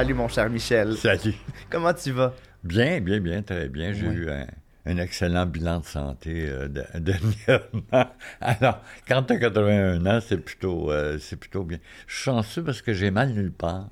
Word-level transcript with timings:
Salut, 0.00 0.14
mon 0.14 0.28
cher 0.28 0.48
Michel. 0.48 0.96
Salut. 0.96 1.34
Comment 1.68 1.92
tu 1.92 2.10
vas? 2.12 2.32
Bien, 2.64 3.02
bien, 3.02 3.20
bien, 3.20 3.42
très 3.42 3.68
bien. 3.68 3.92
J'ai 3.92 4.08
Oui. 4.08 4.14
eu 4.14 4.30
un, 4.30 4.46
un 4.86 4.96
excellent 4.96 5.44
bilan 5.44 5.80
de 5.80 5.84
santé 5.84 6.46
euh, 6.48 6.68
de- 6.68 6.86
dernièrement. 6.98 8.10
Alors, 8.40 8.82
quand 9.06 9.22
tu 9.24 9.34
as 9.34 9.38
81 9.38 10.06
ans, 10.06 10.20
c'est 10.26 10.38
plutôt, 10.38 10.90
euh, 10.90 11.18
c'est 11.18 11.36
plutôt 11.36 11.64
bien. 11.64 11.76
Je 12.06 12.14
suis 12.14 12.22
chanceux 12.24 12.64
parce 12.64 12.80
que 12.80 12.94
j'ai 12.94 13.10
mal 13.10 13.28
nulle 13.34 13.52
part. 13.52 13.90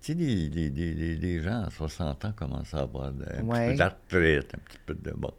Tu 0.00 0.12
sais, 0.12 0.14
les, 0.14 0.48
les- 0.50 0.70
les- 0.70 0.94
les- 0.94 1.16
les 1.16 1.42
gens 1.42 1.64
à 1.64 1.70
60 1.70 2.24
ans 2.24 2.32
commencent 2.36 2.74
à 2.74 2.78
avoir 2.82 3.10
de- 3.10 3.24
un 3.24 3.42
Ouais. 3.42 3.64
petit 3.64 3.70
peu 3.72 3.76
d'arthrite, 3.76 4.54
un 4.54 4.58
petit 4.68 4.78
peu 4.86 4.94
de... 4.94 5.10
Bon, 5.16 5.32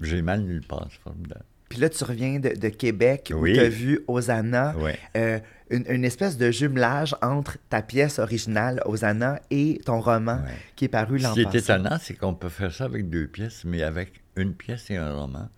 j'ai 0.00 0.22
mal 0.22 0.42
nulle 0.42 0.64
part, 0.64 0.86
c'est 0.92 1.00
formidable. 1.00 1.42
Puis 1.68 1.80
là, 1.80 1.88
tu 1.88 2.04
reviens 2.04 2.38
de, 2.38 2.50
de 2.56 2.68
Québec 2.68 3.32
Oui. 3.34 3.50
où 3.50 3.54
tu 3.54 3.60
as 3.60 3.68
vu 3.68 4.00
Hosanna, 4.06 4.76
Ouais. 4.78 4.96
euh, 5.16 5.40
une, 5.70 5.84
une 5.88 6.04
espèce 6.04 6.36
de 6.36 6.50
jumelage 6.50 7.14
entre 7.22 7.58
ta 7.68 7.80
pièce 7.82 8.18
originale, 8.18 8.82
Hosanna, 8.84 9.40
et 9.50 9.80
ton 9.84 10.00
roman 10.00 10.36
Ouais. 10.44 10.50
qui 10.76 10.84
est 10.86 10.88
paru 10.88 11.18
l'an 11.18 11.30
Ce 11.30 11.34
qui 11.34 11.40
est 11.40 11.44
passé. 11.44 11.58
étonnant, 11.58 11.96
c'est 12.00 12.14
qu'on 12.14 12.34
peut 12.34 12.48
faire 12.48 12.72
ça 12.72 12.84
avec 12.84 13.08
deux 13.08 13.26
pièces, 13.28 13.64
mais 13.64 13.82
avec 13.82 14.20
une 14.36 14.54
pièce 14.54 14.90
et 14.90 14.96
un 14.96 15.12
roman. 15.14 15.48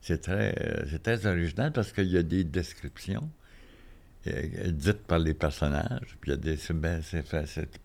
C'est 0.00 0.20
très, 0.20 0.54
euh, 0.60 0.84
c'est 0.90 1.02
très 1.02 1.26
original 1.26 1.72
parce 1.72 1.92
qu'il 1.92 2.08
y 2.08 2.18
a 2.18 2.22
des 2.22 2.44
descriptions 2.44 3.28
euh, 4.26 4.70
dites 4.70 5.02
par 5.06 5.18
les 5.18 5.34
personnages. 5.34 6.16
Puis 6.20 6.30
il 6.30 6.34
y 6.34 6.34
a 6.34 6.36
des. 6.56 6.58
ben, 6.74 7.00
fait- 7.02 7.80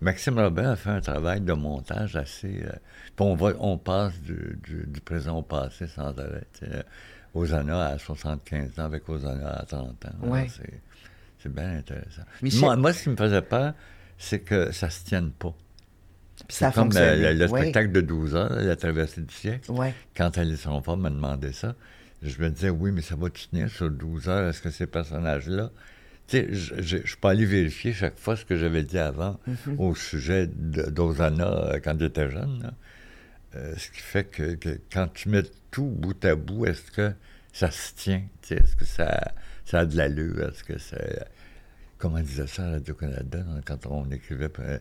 Maxime 0.00 0.38
Robert 0.38 0.70
a 0.70 0.76
fait 0.76 0.90
un 0.90 1.00
travail 1.00 1.40
de 1.40 1.52
montage 1.52 2.16
assez. 2.16 2.62
euh, 2.64 2.72
on, 3.20 3.34
va, 3.34 3.52
on 3.60 3.78
passe 3.78 4.20
du, 4.20 4.58
du- 4.64 4.86
du 4.86 5.00
présent 5.00 5.38
au 5.38 5.42
passé 5.42 5.86
sans 5.86 6.08
arrêt. 6.18 6.44
tu 6.58 6.64
Hosanna 7.34 7.86
à 7.86 7.98
75 7.98 8.78
ans 8.78 8.84
avec 8.84 9.08
Hosanna 9.08 9.50
à 9.60 9.64
30 9.64 10.04
ans. 10.06 10.08
Ouais. 10.28 10.48
c'est, 11.38 11.48
bien 11.52 11.76
intéressant. 11.78 12.22
Michel- 12.42 12.60
Moi, 12.60 12.76
moi, 12.76 12.92
ce 12.92 13.02
qui 13.04 13.08
me 13.10 13.16
faisait 13.16 13.42
peur, 13.42 13.74
c'est 14.18 14.40
que 14.40 14.70
ça 14.72 14.90
se 14.90 15.04
tienne 15.04 15.30
pas. 15.30 15.54
C'est 16.48 16.64
comme 16.74 16.84
fonctionné. 16.92 17.16
le, 17.16 17.32
le- 17.32 17.38
le 17.46 17.50
Ouais. 17.50 17.60
spectacle 17.62 17.92
de 17.92 18.00
12 18.00 18.34
heures, 18.36 18.52
la 18.54 18.76
traversée 18.76 19.20
du 19.22 19.34
siècle. 19.34 19.70
Ouais. 19.70 19.94
Quand 20.16 20.36
Alice 20.38 20.66
Ronfort 20.66 20.96
m'a 20.96 21.10
demandé 21.10 21.52
ça, 21.52 21.74
je 22.22 22.40
me 22.40 22.50
disais, 22.50 22.70
oui, 22.70 22.90
mais 22.92 23.02
ça 23.02 23.16
va-tu 23.16 23.48
tenir 23.48 23.68
sur 23.68 23.90
12 23.90 24.28
heures? 24.28 24.48
Est-ce 24.48 24.60
que 24.62 24.70
ces 24.70 24.86
personnages-là... 24.86 25.70
Tu 26.28 26.36
sais, 26.38 26.48
je 26.52 26.80
je 26.80 26.96
suis 27.08 27.16
pas 27.16 27.30
allé 27.30 27.44
vérifier 27.44 27.92
chaque 27.92 28.16
fois 28.18 28.36
ce 28.36 28.44
que 28.44 28.56
j'avais 28.56 28.84
dit 28.84 28.98
avant 28.98 29.38
Mhm. 29.46 29.80
au 29.80 29.94
sujet 29.96 30.46
d'Osana 30.46 31.48
euh, 31.48 31.80
quand 31.82 31.94
il 31.98 32.04
était 32.04 32.30
jeune. 32.30 32.62
là. 32.62 32.72
Euh, 33.54 33.74
ce 33.76 33.90
qui 33.90 34.00
fait 34.00 34.24
que, 34.24 34.54
que 34.54 34.80
quand 34.92 35.08
tu 35.12 35.28
mets 35.28 35.42
tout 35.70 35.84
bout 35.84 36.24
à 36.24 36.34
bout, 36.34 36.66
est-ce 36.66 36.90
que 36.90 37.12
ça 37.52 37.70
se 37.70 37.92
tient? 37.94 38.22
Est-ce 38.50 38.76
que 38.76 38.84
ça, 38.84 39.32
ça 39.64 39.80
a 39.80 39.84
de 39.86 39.96
l'allure? 39.96 40.48
Est-ce 40.48 40.64
que 40.64 40.78
ça... 40.78 40.96
Comment 41.98 42.16
on 42.16 42.22
disait 42.22 42.46
ça 42.46 42.64
à 42.64 42.70
Radio-Canada 42.72 43.38
hein, 43.48 43.60
quand 43.64 43.86
on 43.86 44.10
écrivait... 44.10 44.50
euh, 44.60 44.78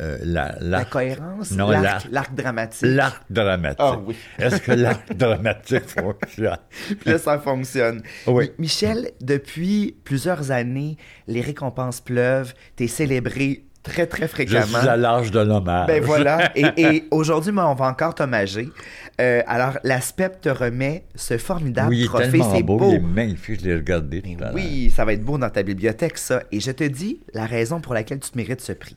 euh, 0.00 0.18
la, 0.24 0.84
cohérence, 0.84 1.52
Non, 1.52 1.70
l'arc, 1.70 2.34
dramatique. 2.34 2.82
L'arc 2.82 3.22
dramatique. 3.30 3.76
Ah 3.78 3.96
oui. 3.98 4.16
Est-ce 4.38 4.56
que 4.60 4.72
l'arc 4.72 5.12
dramatique 5.16 5.84
fonctionne? 5.88 6.56
Puis 7.00 7.10
là, 7.10 7.18
ça 7.18 7.38
fonctionne. 7.38 8.02
Oui. 8.26 8.46
Mi- 8.58 8.64
Michel, 8.64 9.12
depuis 9.20 9.96
plusieurs 10.02 10.50
années, 10.50 10.96
les 11.28 11.40
récompenses 11.40 12.00
pleuvent. 12.00 12.54
Tu 12.76 12.84
es 12.84 12.88
célébré 12.88 13.66
très, 13.84 14.06
très 14.08 14.22
Je 14.22 14.26
fréquemment. 14.28 14.78
suis 14.80 14.88
à 14.88 14.96
l'âge 14.96 15.30
de 15.30 15.38
l'hommage. 15.38 15.86
Ben 15.86 16.02
voilà. 16.02 16.50
Et, 16.56 16.64
et 16.76 17.04
aujourd'hui, 17.12 17.52
moi, 17.52 17.68
on 17.68 17.74
va 17.74 17.86
encore 17.86 18.14
t'hommager. 18.16 18.68
Euh, 19.20 19.42
alors, 19.46 19.78
l'ASPEP 19.84 20.40
te 20.40 20.48
remet 20.48 21.04
ce 21.14 21.38
formidable 21.38 21.90
Oui, 21.90 21.98
il 21.98 22.04
est 22.04 22.06
trophée. 22.06 22.30
tellement 22.30 22.52
C'est 22.54 22.62
beau, 22.64 22.76
beau. 22.78 22.88
il 22.90 22.94
est 22.96 22.98
magnifique, 22.98 23.60
je 23.60 23.66
l'ai 23.66 23.74
regardé 23.76 24.20
tout 24.22 24.42
à 24.44 24.52
oui, 24.52 24.92
ça 24.94 25.04
va 25.04 25.12
être 25.12 25.22
beau 25.24 25.38
dans 25.38 25.50
ta 25.50 25.62
bibliothèque, 25.62 26.18
ça. 26.18 26.42
Et 26.50 26.58
je 26.58 26.72
te 26.72 26.82
dis 26.82 27.20
la 27.32 27.46
raison 27.46 27.80
pour 27.80 27.94
laquelle 27.94 28.18
tu 28.18 28.30
te 28.30 28.36
mérites 28.36 28.60
ce 28.60 28.72
prix. 28.72 28.96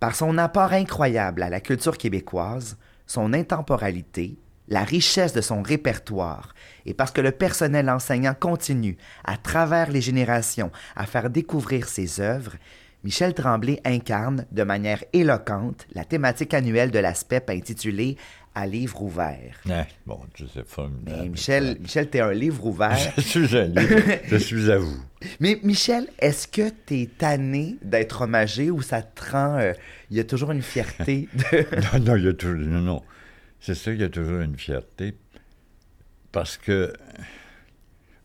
Par 0.00 0.14
son 0.14 0.38
apport 0.38 0.72
incroyable 0.72 1.42
à 1.42 1.50
la 1.50 1.60
culture 1.60 1.98
québécoise, 1.98 2.78
son 3.06 3.34
intemporalité, 3.34 4.36
la 4.68 4.84
richesse 4.84 5.32
de 5.32 5.40
son 5.40 5.60
répertoire, 5.62 6.54
et 6.86 6.94
parce 6.94 7.10
que 7.10 7.20
le 7.20 7.32
personnel 7.32 7.90
enseignant 7.90 8.34
continue, 8.38 8.96
à 9.24 9.36
travers 9.36 9.90
les 9.90 10.00
générations, 10.00 10.70
à 10.96 11.04
faire 11.06 11.28
découvrir 11.30 11.88
ses 11.88 12.20
œuvres, 12.20 12.52
Michel 13.08 13.32
Tremblay 13.32 13.80
incarne 13.86 14.44
de 14.52 14.62
manière 14.64 15.02
éloquente 15.14 15.86
la 15.94 16.04
thématique 16.04 16.52
annuelle 16.52 16.90
de 16.90 16.98
l'ASPEP 16.98 17.48
intitulée 17.48 18.18
À 18.54 18.66
livre 18.66 19.00
ouvert. 19.00 19.56
Ouais, 19.64 19.86
bon, 20.04 20.20
je 20.34 20.44
sais 20.44 20.62
formidable. 20.62 21.22
Mais 21.22 21.28
Michel, 21.30 21.78
Michel, 21.80 22.10
t'es 22.10 22.20
un 22.20 22.32
livre 22.32 22.66
ouvert. 22.66 22.98
Je 23.16 23.22
suis 23.22 23.56
un 23.56 23.64
livre. 23.64 23.96
je 24.26 24.36
suis 24.48 24.70
à 24.70 24.76
vous. 24.76 25.00
Mais 25.40 25.58
Michel, 25.62 26.06
est-ce 26.18 26.46
que 26.48 26.68
t'es 26.68 27.08
tanné 27.16 27.78
d'être 27.80 28.20
hommagé 28.20 28.70
ou 28.70 28.82
ça 28.82 29.00
te 29.00 29.30
rend... 29.30 29.56
euh, 29.56 29.72
Il 30.10 30.18
y 30.18 30.20
a 30.20 30.24
toujours 30.24 30.50
une 30.50 30.60
fierté 30.60 31.30
de... 31.34 31.98
Non, 31.98 32.04
non, 32.04 32.16
il 32.16 32.24
y 32.24 32.28
a 32.28 32.34
toujours. 32.34 32.60
Non, 32.60 32.80
non. 32.82 33.02
C'est 33.58 33.74
sûr 33.74 33.92
qu'il 33.92 34.02
y 34.02 34.04
a 34.04 34.10
toujours 34.10 34.40
une 34.40 34.58
fierté. 34.58 35.16
Parce 36.30 36.58
que. 36.58 36.92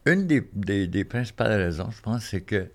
Une 0.06 0.28
des, 0.28 0.44
des- 0.54 0.88
des 0.88 1.06
principales 1.06 1.54
raisons, 1.54 1.90
je 1.90 2.02
pense, 2.02 2.26
c'est 2.26 2.42
que. 2.42 2.70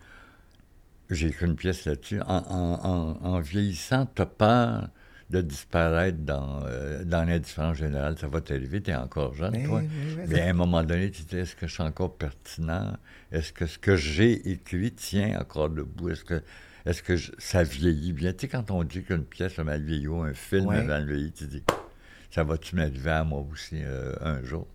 J'ai 1.10 1.28
écrit 1.28 1.46
une 1.46 1.56
pièce 1.56 1.84
là-dessus. 1.86 2.20
En, 2.22 2.36
en- 2.48 2.84
en- 2.84 3.24
en 3.24 3.40
vieillissant, 3.40 4.06
tu 4.14 4.20
as 4.22 4.26
peur 4.26 4.88
de 5.30 5.40
disparaître 5.42 6.18
dans, 6.18 6.62
euh, 6.66 7.04
dans 7.04 7.24
l'indifférence 7.24 7.76
générale. 7.76 8.16
Ça 8.18 8.28
va 8.28 8.40
t'arriver, 8.40 8.80
tu 8.82 8.90
es 8.90 8.94
encore 8.94 9.34
jeune, 9.34 9.52
Mais 9.52 9.64
toi. 9.64 9.82
Mais 10.28 10.40
à 10.40 10.46
un 10.48 10.52
moment 10.54 10.82
donné, 10.82 11.10
tu 11.10 11.22
te 11.24 11.30
dis 11.30 11.36
est-ce 11.42 11.54
que 11.56 11.66
je 11.66 11.72
suis 11.74 11.82
encore 11.82 12.16
pertinent? 12.16 12.96
Est-ce 13.32 13.52
que 13.52 13.66
ce 13.66 13.78
que 13.78 13.96
j'ai 13.96 14.50
écrit 14.50 14.92
tient 14.92 15.38
encore 15.40 15.68
debout? 15.70 16.10
Est-ce 16.10 16.24
que, 16.24 16.42
est-ce 16.86 17.02
que 17.02 17.16
je- 17.16 17.32
ça 17.38 17.62
vieillit 17.62 18.12
bien? 18.12 18.32
Tu 18.32 18.40
sais, 18.42 18.48
quand 18.48 18.70
on 18.70 18.84
dit 18.84 19.02
qu'une 19.02 19.24
pièce 19.24 19.58
a 19.58 19.64
mal 19.64 19.82
vieilli 19.82 20.08
ou 20.08 20.20
un 20.22 20.32
film 20.34 20.66
Ouais. 20.68 20.78
a 20.78 20.82
mal 20.82 21.06
vieilli, 21.06 21.32
tu 21.32 21.46
dis 21.46 21.62
ça 22.30 22.44
va-tu 22.44 22.76
m'arriver 22.76 23.10
à 23.10 23.24
moi 23.24 23.44
aussi 23.50 23.76
euh, 23.82 24.12
un 24.20 24.42
jour? 24.42 24.66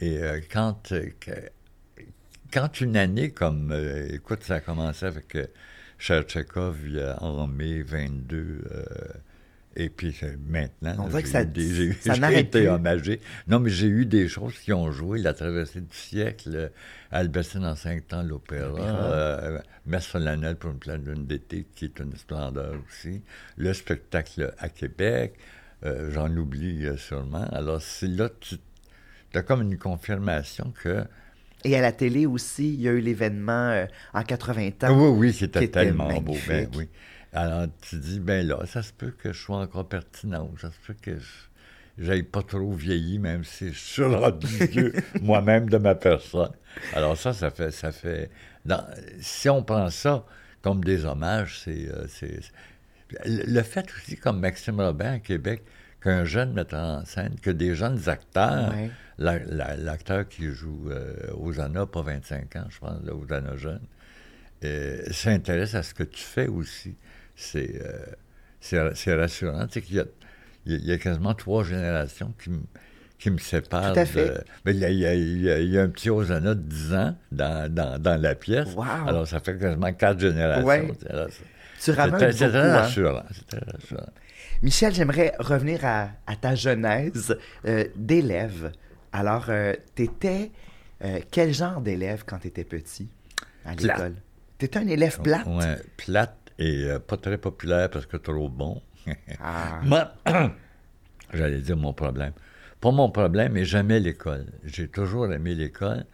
Et 0.00 0.18
euh, 0.22 0.40
quand, 0.50 0.92
euh, 0.92 1.08
que- 1.20 1.30
quand 2.52 2.80
une 2.80 2.96
année 2.96 3.30
comme. 3.30 3.70
euh, 3.72 4.08
écoute, 4.12 4.42
ça 4.44 4.56
a 4.56 4.60
commencé 4.60 5.06
avec 5.06 5.34
euh, 5.36 5.46
Cherchekov 5.98 6.76
en 7.20 7.46
mai 7.46 7.82
22. 7.82 8.36
euh, 8.70 8.84
et 9.74 9.88
puis 9.88 10.14
maintenant, 10.46 10.94
On 10.98 11.04
là, 11.04 11.08
dirait 11.08 11.22
que 11.22 11.28
j'ai 11.28 11.32
ça- 11.32 11.42
eu 11.42 11.46
des- 11.46 11.74
j'ai 11.74 11.92
ça 11.94 12.12
j'ai 12.14 12.20
n'arrête 12.20 12.46
été 12.48 12.68
hommagé. 12.68 13.20
Non, 13.48 13.58
mais 13.58 13.70
j'ai 13.70 13.86
eu 13.86 14.04
des 14.04 14.28
choses 14.28 14.58
qui 14.58 14.70
ont 14.74 14.92
joué. 14.92 15.18
La 15.18 15.32
traversée 15.32 15.80
du 15.80 15.96
siècle, 15.96 16.50
euh, 16.54 16.68
Albertine 17.10 17.64
en 17.64 17.74
cinq 17.74 18.06
temps, 18.08 18.22
l'opéra, 18.22 18.78
euh, 18.80 19.58
Messe 19.86 20.08
solennelle 20.08 20.56
pour 20.56 20.70
une 20.72 20.78
pleine 20.78 21.04
lune 21.06 21.26
d'été, 21.26 21.66
qui 21.74 21.86
est 21.86 21.98
une 22.00 22.14
splendeur 22.16 22.74
aussi. 22.86 23.22
Le 23.56 23.72
spectacle 23.72 24.52
à 24.58 24.68
Québec, 24.68 25.34
j'en 26.10 26.30
oublie 26.36 26.86
sûrement. 26.98 27.46
Alors, 27.50 27.80
c'est 27.82 28.06
là 28.08 28.28
tu 28.40 28.58
as 29.34 29.42
comme 29.42 29.62
une 29.62 29.78
confirmation 29.78 30.72
que. 30.82 31.04
Et 31.64 31.76
à 31.76 31.80
la 31.80 31.92
télé 31.92 32.26
aussi, 32.26 32.74
il 32.74 32.80
y 32.80 32.88
a 32.88 32.92
eu 32.92 33.00
l'événement 33.00 33.68
euh, 33.70 33.86
en 34.14 34.22
80 34.22 34.70
ans. 34.82 34.96
oui, 34.98 35.08
oui, 35.28 35.32
c'était 35.32 35.68
tellement 35.68 36.20
beau. 36.20 36.36
Ben 36.48 36.68
oui. 36.76 36.88
Alors, 37.32 37.66
tu 37.88 37.96
dis, 37.96 38.20
ben 38.20 38.46
là, 38.46 38.58
ça 38.66 38.82
se 38.82 38.92
peut 38.92 39.10
que 39.10 39.32
je 39.32 39.38
sois 39.40 39.58
encore 39.58 39.88
pertinent, 39.88 40.50
ça 40.60 40.70
se 40.70 40.76
peut 40.86 40.94
que 41.00 41.16
je 41.98 42.06
n'aille 42.08 42.24
pas 42.24 42.42
trop 42.42 42.72
vieilli, 42.72 43.18
même 43.18 43.44
si 43.44 43.72
je 43.72 43.78
suis 43.78 44.02
rendu 44.02 44.92
moi-même 45.22 45.68
de 45.70 45.78
ma 45.78 45.94
personne. 45.94 46.50
Alors 46.94 47.16
ça, 47.16 47.32
ça 47.32 47.50
fait... 47.50 47.70
Ça 47.70 47.92
fait 47.92 48.30
dans- 48.64 48.84
si 49.20 49.48
on 49.48 49.62
prend 49.62 49.88
ça 49.90 50.24
comme 50.62 50.84
des 50.84 51.04
hommages, 51.04 51.60
c'est... 51.64 51.88
euh, 51.88 52.06
c'est- 52.08 52.40
le 53.24 53.62
fait 53.62 53.86
aussi, 53.96 54.16
comme 54.16 54.40
Maxime 54.40 54.80
Robert 54.80 55.12
à 55.12 55.18
Québec, 55.18 55.62
qu'un 56.02 56.24
jeune 56.24 56.52
metteur 56.52 56.80
en 56.80 57.04
scène, 57.04 57.34
que 57.40 57.50
des 57.50 57.74
jeunes 57.74 58.08
acteurs, 58.08 58.72
Ouais. 58.72 58.90
la- 59.18 59.38
la- 59.38 59.76
l'acteur 59.76 60.28
qui 60.28 60.46
joue 60.50 60.88
euh, 60.90 61.14
Hosanna, 61.40 61.86
pas 61.86 62.02
25 62.02 62.56
ans, 62.56 62.66
je 62.70 62.78
pense, 62.78 63.02
là, 63.04 63.14
Hosanna 63.14 63.56
jeune, 63.56 63.80
euh, 64.64 65.02
s'intéresse 65.10 65.74
à 65.74 65.82
ce 65.82 65.94
que 65.94 66.02
tu 66.04 66.22
fais 66.22 66.48
aussi. 66.48 66.94
C'est 67.36 67.80
euh, 67.84 68.04
rassurant. 69.14 69.66
Tu 69.66 69.74
sais 69.74 69.82
qu'il 69.82 69.96
y 69.96 70.00
a, 70.00 70.04
y 70.66 70.92
quasiment 70.98 71.34
trois 71.34 71.64
générations 71.64 72.32
qui 72.42 72.50
me 72.50 72.60
qui 73.18 73.30
me 73.30 73.38
séparent. 73.38 73.92
Tout 73.92 74.00
à 74.00 74.04
fait. 74.04 74.24
de- 74.30 74.44
mais 74.64 74.72
il 74.72 74.78
y, 74.80 74.84
a, 74.84 74.90
y 74.90 75.06
y 75.06 75.78
un 75.82 75.88
petit 75.88 76.10
Hosanna 76.10 76.56
de 76.56 76.60
10 76.60 76.92
ans 76.94 77.16
dans, 77.30 77.72
dans, 77.72 77.96
dans 78.02 78.20
la 78.20 78.34
pièce. 78.34 78.74
Wow. 78.74 78.84
Alors, 79.06 79.28
ça 79.28 79.38
fait 79.38 79.56
quasiment 79.56 79.92
quatre 79.92 80.18
générations. 80.18 80.66
Ouais. 80.66 80.88
tu. 80.88 81.06
Alors, 81.08 81.28
ramènes 81.92 82.18
c'est 82.18 82.48
très 82.48 82.58
hein. 83.18 83.24
C'est 83.32 83.46
très 83.46 83.70
rassurant. 83.72 84.08
Michel, 84.62 84.94
j'aimerais 84.94 85.32
revenir 85.38 85.84
à, 85.84 86.10
à 86.26 86.36
ta 86.36 86.54
genèse 86.54 87.36
euh, 87.66 87.84
d'élève. 87.96 88.72
Alors, 89.12 89.50
tu 89.94 90.04
étais 90.04 90.50
quel 91.32 91.52
genre 91.52 91.80
d'élève 91.80 92.22
quand 92.24 92.38
tu 92.38 92.46
étais 92.48 92.64
petit 92.64 93.08
à 93.64 93.74
l'école? 93.74 94.14
Tu 94.58 94.66
étais 94.66 94.78
un 94.78 94.86
élève 94.86 95.20
plate? 95.20 95.48
Plate 95.96 96.52
et 96.58 96.84
euh, 96.84 96.98
pas 97.00 97.16
très 97.16 97.38
populaire 97.38 97.90
parce 97.90 98.06
que 98.06 98.16
trop 98.16 98.48
bon. 98.48 98.80
Ah. 99.40 99.80
Moi, 99.84 100.12
j'allais 101.34 101.60
dire 101.60 101.76
mon 101.76 101.92
problème. 101.92 102.32
Pas 102.80 102.90
mon 102.92 103.10
problème, 103.10 103.52
mais 103.52 103.64
jamais 103.64 103.98
l'école. 104.00 104.46
J'ai 104.64 104.88
toujours 104.88 105.30
aimé 105.32 105.54
l'école 105.56 106.04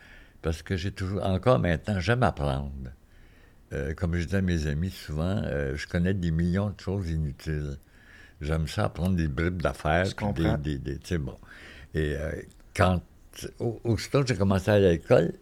parce 0.42 0.62
que 0.62 0.76
j'ai 0.76 0.92
toujours, 0.92 1.22
encore 1.24 1.58
maintenant, 1.58 2.00
j'aime 2.00 2.22
apprendre. 2.22 2.72
euh, 3.72 3.92
comme 3.94 4.16
je 4.16 4.24
dis 4.24 4.36
à 4.36 4.40
mes 4.42 4.66
amis 4.66 4.90
souvent, 4.90 5.42
euh, 5.44 5.76
je 5.76 5.86
connais 5.86 6.14
des 6.14 6.30
millions 6.30 6.70
de 6.70 6.80
choses 6.80 7.10
inutiles. 7.10 7.76
J'aime 8.40 8.68
ça 8.68 8.84
apprendre 8.86 9.16
des 9.16 9.28
bribes 9.28 9.60
d'affaires. 9.62 10.06
Des, 10.60 10.78
des, 10.78 10.78
des- 10.78 10.98
tu 10.98 11.08
sais, 11.08 11.18
bon. 11.18 11.36
Et 11.94 12.14
euh, 12.16 12.30
quand, 12.76 13.02
au- 13.58 13.80
aussitôt 13.84 14.22
que 14.22 14.28
j'ai 14.28 14.36
commencé 14.36 14.70
à 14.70 14.78
l'école, 14.78 15.32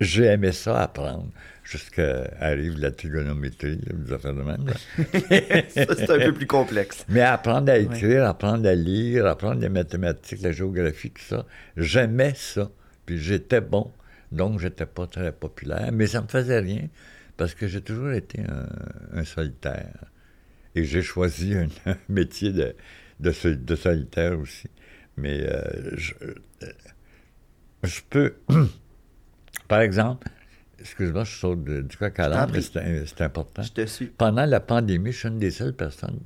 j'ai 0.00 0.24
aimé 0.24 0.52
ça 0.52 0.80
apprendre. 0.82 1.28
Jusqu'à 1.64 2.28
arrive 2.40 2.78
la 2.80 2.90
trigonométrie, 2.90 3.76
des 3.76 4.12
affaires 4.12 4.34
de 4.34 4.42
même. 4.42 4.64
c'est 5.68 6.10
un 6.10 6.18
peu 6.18 6.32
plus 6.34 6.46
complexe. 6.46 7.04
Mais 7.08 7.20
apprendre 7.20 7.70
à 7.70 7.78
écrire, 7.78 8.24
apprendre 8.26 8.68
à 8.68 8.74
lire, 8.74 9.26
apprendre 9.26 9.60
les 9.60 9.68
mathématiques, 9.68 10.42
la 10.42 10.50
géographie, 10.50 11.10
tout 11.10 11.22
ça, 11.22 11.46
j'aimais 11.76 12.32
ça. 12.34 12.68
Puis 13.06 13.18
j'étais 13.18 13.60
bon. 13.60 13.92
Donc, 14.32 14.58
j'étais 14.58 14.86
pas 14.86 15.06
très 15.06 15.30
populaire. 15.30 15.90
Mais 15.92 16.06
ça 16.08 16.20
me 16.20 16.26
faisait 16.26 16.58
rien 16.58 16.88
parce 17.36 17.54
que 17.54 17.68
j'ai 17.68 17.80
toujours 17.80 18.10
été 18.12 18.40
un, 18.40 18.66
un 19.20 19.24
solitaire. 19.24 19.92
Et 20.74 20.84
j'ai 20.84 21.02
choisi 21.02 21.54
un, 21.54 21.68
métier 22.08 22.52
de, 22.52 22.74
de, 23.20 23.54
de 23.54 23.74
solitaire 23.76 24.38
aussi. 24.38 24.68
Mais 25.16 25.40
euh, 25.42 25.90
je, 25.96 26.14
euh, 26.24 26.66
je 27.82 28.00
peux. 28.08 28.34
Par 29.68 29.80
exemple, 29.80 30.28
excuse-moi, 30.78 31.24
je 31.24 31.36
saute 31.36 31.64
du 31.64 31.96
coq 31.96 32.18
à 32.18 32.46
mais 32.46 32.60
c'est 32.62 33.20
important. 33.20 33.62
Je 33.62 33.72
te 33.72 33.86
suis. 33.86 34.06
Pendant 34.06 34.46
la 34.46 34.60
pandémie, 34.60 35.12
je 35.12 35.18
suis 35.18 35.28
une 35.28 35.38
des 35.38 35.50
seules 35.50 35.74
personnes 35.74 36.20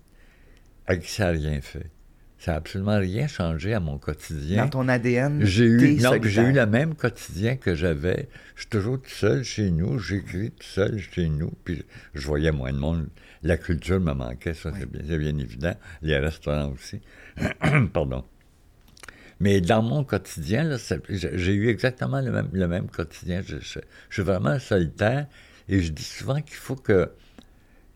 à 0.86 0.96
qui 0.96 1.10
ça 1.10 1.24
n'a 1.24 1.30
rien 1.32 1.60
fait. 1.60 1.90
Ça 2.38 2.52
n'a 2.52 2.58
absolument 2.58 2.98
rien 2.98 3.26
changé 3.28 3.72
à 3.72 3.80
mon 3.80 3.98
quotidien. 3.98 4.64
Dans 4.64 4.70
ton 4.70 4.88
ADN, 4.88 5.44
J'ai 5.44 5.64
eu, 5.64 5.78
non, 6.02 6.10
j'ai 6.28 6.42
eu 6.42 6.52
le 6.52 6.66
même 6.66 6.94
quotidien 6.94 7.56
que 7.56 7.74
j'avais. 7.74 8.28
Je 8.54 8.60
suis 8.62 8.68
toujours 8.70 9.00
tout 9.00 9.10
seul 9.10 9.42
chez 9.42 9.70
nous, 9.70 9.98
j'écris 9.98 10.50
tout 10.50 10.66
seul 10.66 10.98
chez 10.98 11.28
nous, 11.28 11.52
puis 11.64 11.84
je 12.14 12.26
voyais 12.26 12.52
moins 12.52 12.72
de 12.72 12.78
monde. 12.78 13.08
La 13.42 13.56
culture 13.56 14.00
me 14.00 14.12
manquait, 14.12 14.54
ça 14.54 14.70
c'est 14.78 14.90
bien, 14.90 15.02
c'est 15.08 15.18
bien 15.18 15.36
évident. 15.38 15.74
Les 16.02 16.18
restaurants 16.18 16.72
aussi. 16.72 17.00
Pardon. 17.92 18.24
Mais 19.40 19.60
dans 19.60 19.82
mon 19.82 20.04
quotidien, 20.04 20.62
là, 20.64 20.76
j'ai 21.10 21.52
eu 21.52 21.68
exactement 21.68 22.20
le 22.20 22.32
même, 22.32 22.48
le 22.52 22.68
même 22.68 22.88
quotidien. 22.88 23.42
Je, 23.46 23.56
je- 23.60 23.80
je 24.08 24.14
suis 24.14 24.22
vraiment 24.22 24.58
solitaire 24.58 25.26
et 25.68 25.80
je 25.80 25.92
dis 25.92 26.02
souvent 26.04 26.40
qu'il 26.40 26.56
faut 26.56 26.76
que, 26.76 27.10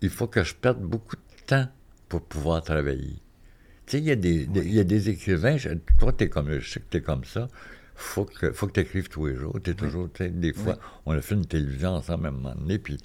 il 0.03 0.11
faut 0.11 0.27
que 0.27 0.43
je 0.45 0.55
perde 0.55 0.81
beaucoup 0.81 1.17
de 1.17 1.47
temps 1.47 1.67
pour 2.09 2.23
pouvoir 2.23 2.63
travailler. 2.63 3.17
Tu 3.91 3.97
sais, 3.97 4.03
il 4.05 4.09
y, 4.09 4.17
des- 4.17 4.47
des- 4.47 4.69
y 4.69 4.79
a 4.79 4.85
des 4.85 5.09
écrivains, 5.11 5.57
je- 5.57 5.71
toi, 5.99 6.13
es 6.21 6.29
comme, 6.29 6.61
je 6.61 6.71
sais 6.71 6.79
que 6.79 6.85
tu 6.89 6.99
es 6.99 7.01
comme 7.01 7.25
ça, 7.25 7.49
faut 7.97 8.25
que, 8.25 8.53
faut 8.53 8.69
que 8.69 8.73
tu 8.75 8.81
écrives 8.81 9.09
tous 9.09 9.27
les 9.27 9.35
jours. 9.35 9.59
T'es 9.61 9.75
toujours, 9.75 10.09
tu 10.13 10.23
sais, 10.23 10.31
des 10.31 10.53
fois, 10.53 10.79
on 11.07 11.13
a 11.13 11.21
fait 11.21 11.35
une 11.35 11.45
télévision 11.45 11.91
ensemble 11.97 12.27
à 12.27 12.29
un 12.29 12.33
moment 12.33 12.55
donné, 12.55 12.79
puis 12.79 12.99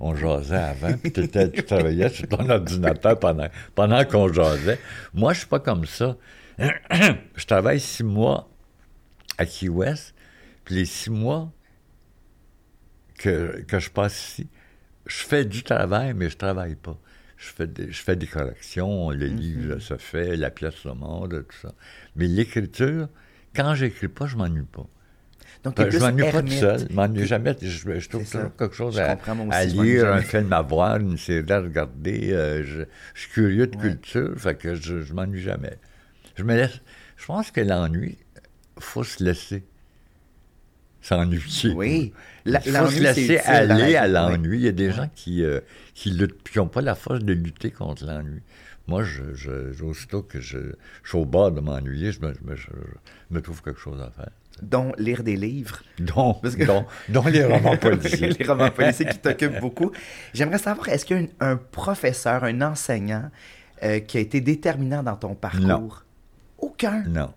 on 0.00 0.16
jasait 0.16 0.56
avant, 0.56 0.92
puis 0.98 1.12
t'étais- 1.12 1.52
tu 1.52 1.62
travaillais 1.62 2.08
sur 2.08 2.26
ton 2.26 2.50
ordinateur 2.50 3.16
pendant, 3.20 3.46
pendant 3.76 4.04
qu'on 4.04 4.32
jasait. 4.32 4.80
Moi, 5.12 5.34
je 5.34 5.38
suis 5.38 5.46
pas 5.48 5.60
comme 5.60 5.86
ça. 5.86 6.16
je 6.58 7.46
travaille 7.46 7.78
six 7.78 8.02
mois 8.02 8.50
à 9.38 9.46
Key 9.46 9.68
West, 9.68 10.16
puis 10.64 10.74
les 10.74 10.84
six 10.84 11.10
mois 11.10 11.52
que, 13.18 13.62
que 13.68 13.78
je 13.78 13.88
passe 13.88 14.30
ici, 14.30 14.48
je 15.06 15.22
fais 15.22 15.44
du 15.44 15.62
travail, 15.62 16.12
mais 16.12 16.28
je 16.28 16.36
travaille 16.36 16.74
pas. 16.74 16.98
Je 17.44 17.50
fais 17.52 17.66
des, 17.66 17.92
je 17.92 18.02
fais 18.02 18.16
des 18.16 18.26
corrections, 18.26 19.10
le 19.10 19.26
livre 19.26 19.78
se 19.78 19.96
fait, 19.98 20.34
la 20.36 20.50
pièce 20.50 20.74
se 20.76 20.88
monte, 20.88 21.30
tout 21.30 21.56
ça. 21.60 21.74
Mais 22.16 22.26
l'écriture, 22.26 23.08
quand 23.54 23.74
j'écris 23.74 24.08
pas, 24.08 24.26
je 24.26 24.36
m'ennuie 24.36 24.62
pas. 24.64 24.86
Donc, 25.62 25.78
je 25.90 25.98
m'ennuie 25.98 26.30
pas 26.30 26.42
tout 26.42 26.48
seul. 26.48 26.86
Je 26.90 26.94
m'ennuie 26.94 27.26
jamais. 27.26 27.54
Je, 27.60 27.98
je 28.00 28.08
trouve 28.08 28.24
toujours 28.30 28.56
quelque 28.56 28.74
chose 28.74 28.98
à, 28.98 29.16
aussi, 29.64 29.66
lire, 29.76 30.12
un 30.12 30.22
film 30.22 30.52
à 30.52 30.62
voir, 30.62 30.96
une 30.96 31.18
série 31.18 31.50
à 31.52 31.60
regarder. 31.60 32.32
euh, 32.32 32.62
je, 32.64 32.80
je 33.14 33.20
suis 33.20 33.30
curieux 33.30 33.66
de 33.66 33.76
Ouais. 33.76 33.82
culture, 33.82 34.32
fait 34.38 34.54
que 34.54 34.74
je, 34.74 35.02
je 35.02 35.12
m'ennuie 35.14 35.42
jamais. 35.42 35.78
Je 36.36 36.44
me 36.44 36.54
laisse. 36.56 36.80
Je 37.16 37.26
pense 37.26 37.50
que 37.50 37.60
l'ennui, 37.60 38.18
faut 38.78 39.04
se 39.04 39.22
laisser 39.22 39.64
s'ennuyer. 41.06 41.74
Oui. 41.74 42.12
La- 42.44 42.60
Il 42.66 42.72
faut 42.72 42.86
se 42.90 43.00
laisser 43.00 43.38
aller 43.38 43.96
à 43.96 44.06
l'ennui. 44.08 44.58
Il 44.58 44.64
y 44.64 44.68
a 44.68 44.72
des 44.72 44.90
gens 44.92 45.08
qui, 45.14 45.42
euh, 45.44 45.60
qui 45.94 46.10
luttent, 46.10 46.48
qui 46.48 46.58
n'ont 46.58 46.68
pas 46.68 46.80
la 46.82 46.94
force 46.94 47.20
de 47.20 47.32
lutter 47.32 47.70
contre 47.70 48.04
l'ennui. 48.06 48.40
Moi, 48.86 49.02
je, 49.02 49.22
je, 49.34 49.82
aussitôt 49.82 50.22
que 50.22 50.40
je, 50.40 50.58
je 51.02 51.08
suis 51.08 51.16
au 51.18 51.24
bord 51.24 51.50
de 51.52 51.60
m'ennuyer, 51.60 52.12
je 52.12 52.20
me, 52.20 52.34
je 52.34 52.40
me- 52.50 52.54
je- 52.56 52.66
je 53.30 53.34
me 53.34 53.40
trouve 53.40 53.62
quelque 53.62 53.80
chose 53.80 54.00
à 54.00 54.10
faire. 54.10 54.30
dont 54.62 54.92
lire 54.98 55.22
des 55.24 55.36
livres. 55.36 55.82
Dont, 55.98 56.34
Parce 56.42 56.54
que- 56.54 56.64
dont, 56.64 56.84
dont 57.08 57.24
les 57.26 57.44
romans 57.44 57.76
policiers. 57.88 58.28
les 58.38 58.46
romans 58.46 58.70
policiers 58.70 59.06
qui 59.06 59.18
t'occupent 59.18 59.58
beaucoup. 59.60 59.90
J'aimerais 60.34 60.58
savoir, 60.58 60.88
est-ce 60.90 61.04
qu'il 61.06 61.16
y 61.16 61.20
a 61.20 61.22
un, 61.46 61.52
un 61.52 61.56
professeur, 61.56 62.44
un 62.44 62.60
enseignant 62.62 63.30
euh, 63.82 64.00
qui 64.00 64.18
a 64.18 64.20
été 64.20 64.40
déterminant 64.42 65.02
dans 65.02 65.16
ton 65.16 65.34
parcours? 65.34 65.60
Non. 65.66 65.88
Aucun? 66.58 67.02
Non. 67.08 67.32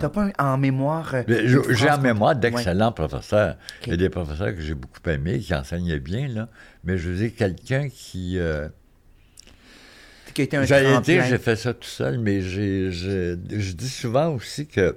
T'as 0.00 0.08
pas 0.08 0.30
en 0.38 0.58
mémoire. 0.58 1.14
euh, 1.14 1.64
J'ai 1.70 1.90
en 1.90 2.00
mémoire 2.00 2.34
d'excellents 2.34 2.92
professeurs. 2.92 3.56
Il 3.84 3.90
y 3.90 3.92
a 3.92 3.96
des 3.96 4.08
professeurs 4.10 4.54
que 4.54 4.60
j'ai 4.60 4.74
beaucoup 4.74 5.00
aimés, 5.08 5.38
qui 5.38 5.54
enseignaient 5.54 6.00
bien, 6.00 6.26
là. 6.28 6.48
Mais 6.84 6.98
je 6.98 7.08
veux 7.10 7.16
dire, 7.16 7.34
quelqu'un 7.36 7.88
qui... 7.88 8.38
euh, 8.38 8.68
Ouais. 8.68 10.32
Qui 10.34 10.40
a 10.42 10.44
été 10.44 10.56
un 10.56 10.64
J'allais 10.64 11.00
dire, 11.00 11.24
j'ai 11.24 11.38
fait 11.38 11.56
ça 11.56 11.72
tout 11.72 11.86
seul, 11.88 12.18
mais 12.18 12.42
j'ai, 12.42 12.90
je 12.92 13.72
dis 13.72 13.88
souvent 13.88 14.34
aussi 14.34 14.66
que 14.66 14.96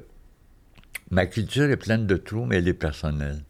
ma 1.12 1.26
culture 1.28 1.70
est 1.70 1.78
pleine 1.78 2.06
de 2.08 2.18
trous, 2.18 2.46
mais 2.46 2.58
elle 2.58 2.68
est 2.68 2.74
personnelle. 2.74 3.44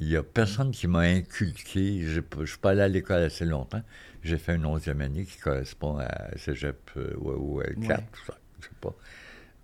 Il 0.00 0.08
n'y 0.08 0.16
a 0.16 0.22
personne 0.22 0.70
qui 0.70 0.86
m'a 0.86 1.00
inculqué. 1.00 2.04
j'ai 2.06 2.22
pas- 2.22 2.36
Je 2.38 2.42
ne 2.42 2.46
suis 2.46 2.58
pas 2.58 2.70
allé 2.70 2.80
à 2.80 2.88
l'école 2.88 3.22
assez 3.22 3.44
longtemps. 3.44 3.82
J'ai 4.22 4.38
fait 4.38 4.54
une 4.54 4.64
onzième 4.66 5.00
année 5.02 5.24
qui 5.24 5.36
correspond 5.38 5.98
à 5.98 6.08
Cégep 6.38 6.78
euh, 6.96 7.12
ou, 7.18 7.30
ou 7.58 7.60
L4, 7.62 7.86
Ouais. 7.88 7.96
tout 7.96 8.24
ça, 8.26 8.38
je 8.60 8.64
sais 8.66 8.70
pas. 8.80 8.94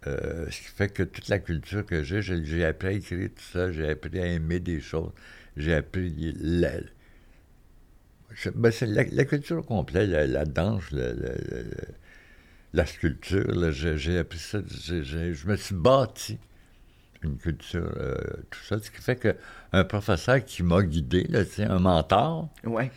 Euh, 0.06 0.46
ce 0.50 0.58
qui 0.60 0.68
fait 0.68 0.88
que 0.88 1.02
toute 1.02 1.28
la 1.28 1.38
culture 1.38 1.84
que 1.84 2.02
j'ai, 2.02 2.22
j'ai, 2.22 2.64
appris 2.64 2.88
à 2.88 2.92
écrire 2.92 3.28
tout 3.28 3.42
ça, 3.52 3.70
j'ai 3.70 3.90
appris 3.90 4.18
à 4.18 4.26
aimer 4.26 4.58
des 4.58 4.80
choses, 4.80 5.12
j'ai 5.56 5.74
appris 5.74 6.34
la, 6.40 6.70
ben, 8.54 8.70
c'est 8.70 8.86
la, 8.86 9.04
la 9.04 9.24
culture 9.26 9.58
au 9.58 9.62
complet, 9.62 10.06
la, 10.06 10.26
la 10.26 10.44
danse, 10.46 10.90
le- 10.92 11.70
la 12.72 12.86
sculpture, 12.86 13.72
j'ai, 13.72 14.18
appris 14.18 14.38
ça, 14.38 14.60
je 14.66 15.46
me 15.46 15.56
suis 15.56 15.74
bâti 15.74 16.38
une 17.22 17.36
culture, 17.36 17.92
euh, 17.98 18.16
tout 18.50 18.60
ça, 18.60 18.78
ce 18.78 18.90
qui 18.90 19.02
fait 19.02 19.16
que 19.16 19.36
un 19.72 19.84
professeur 19.84 20.42
qui 20.44 20.62
m'a 20.62 20.82
guidé, 20.82 21.24
là, 21.24 21.40
un 21.68 21.78
mentor, 21.78 22.48
Ouais. 22.64 22.90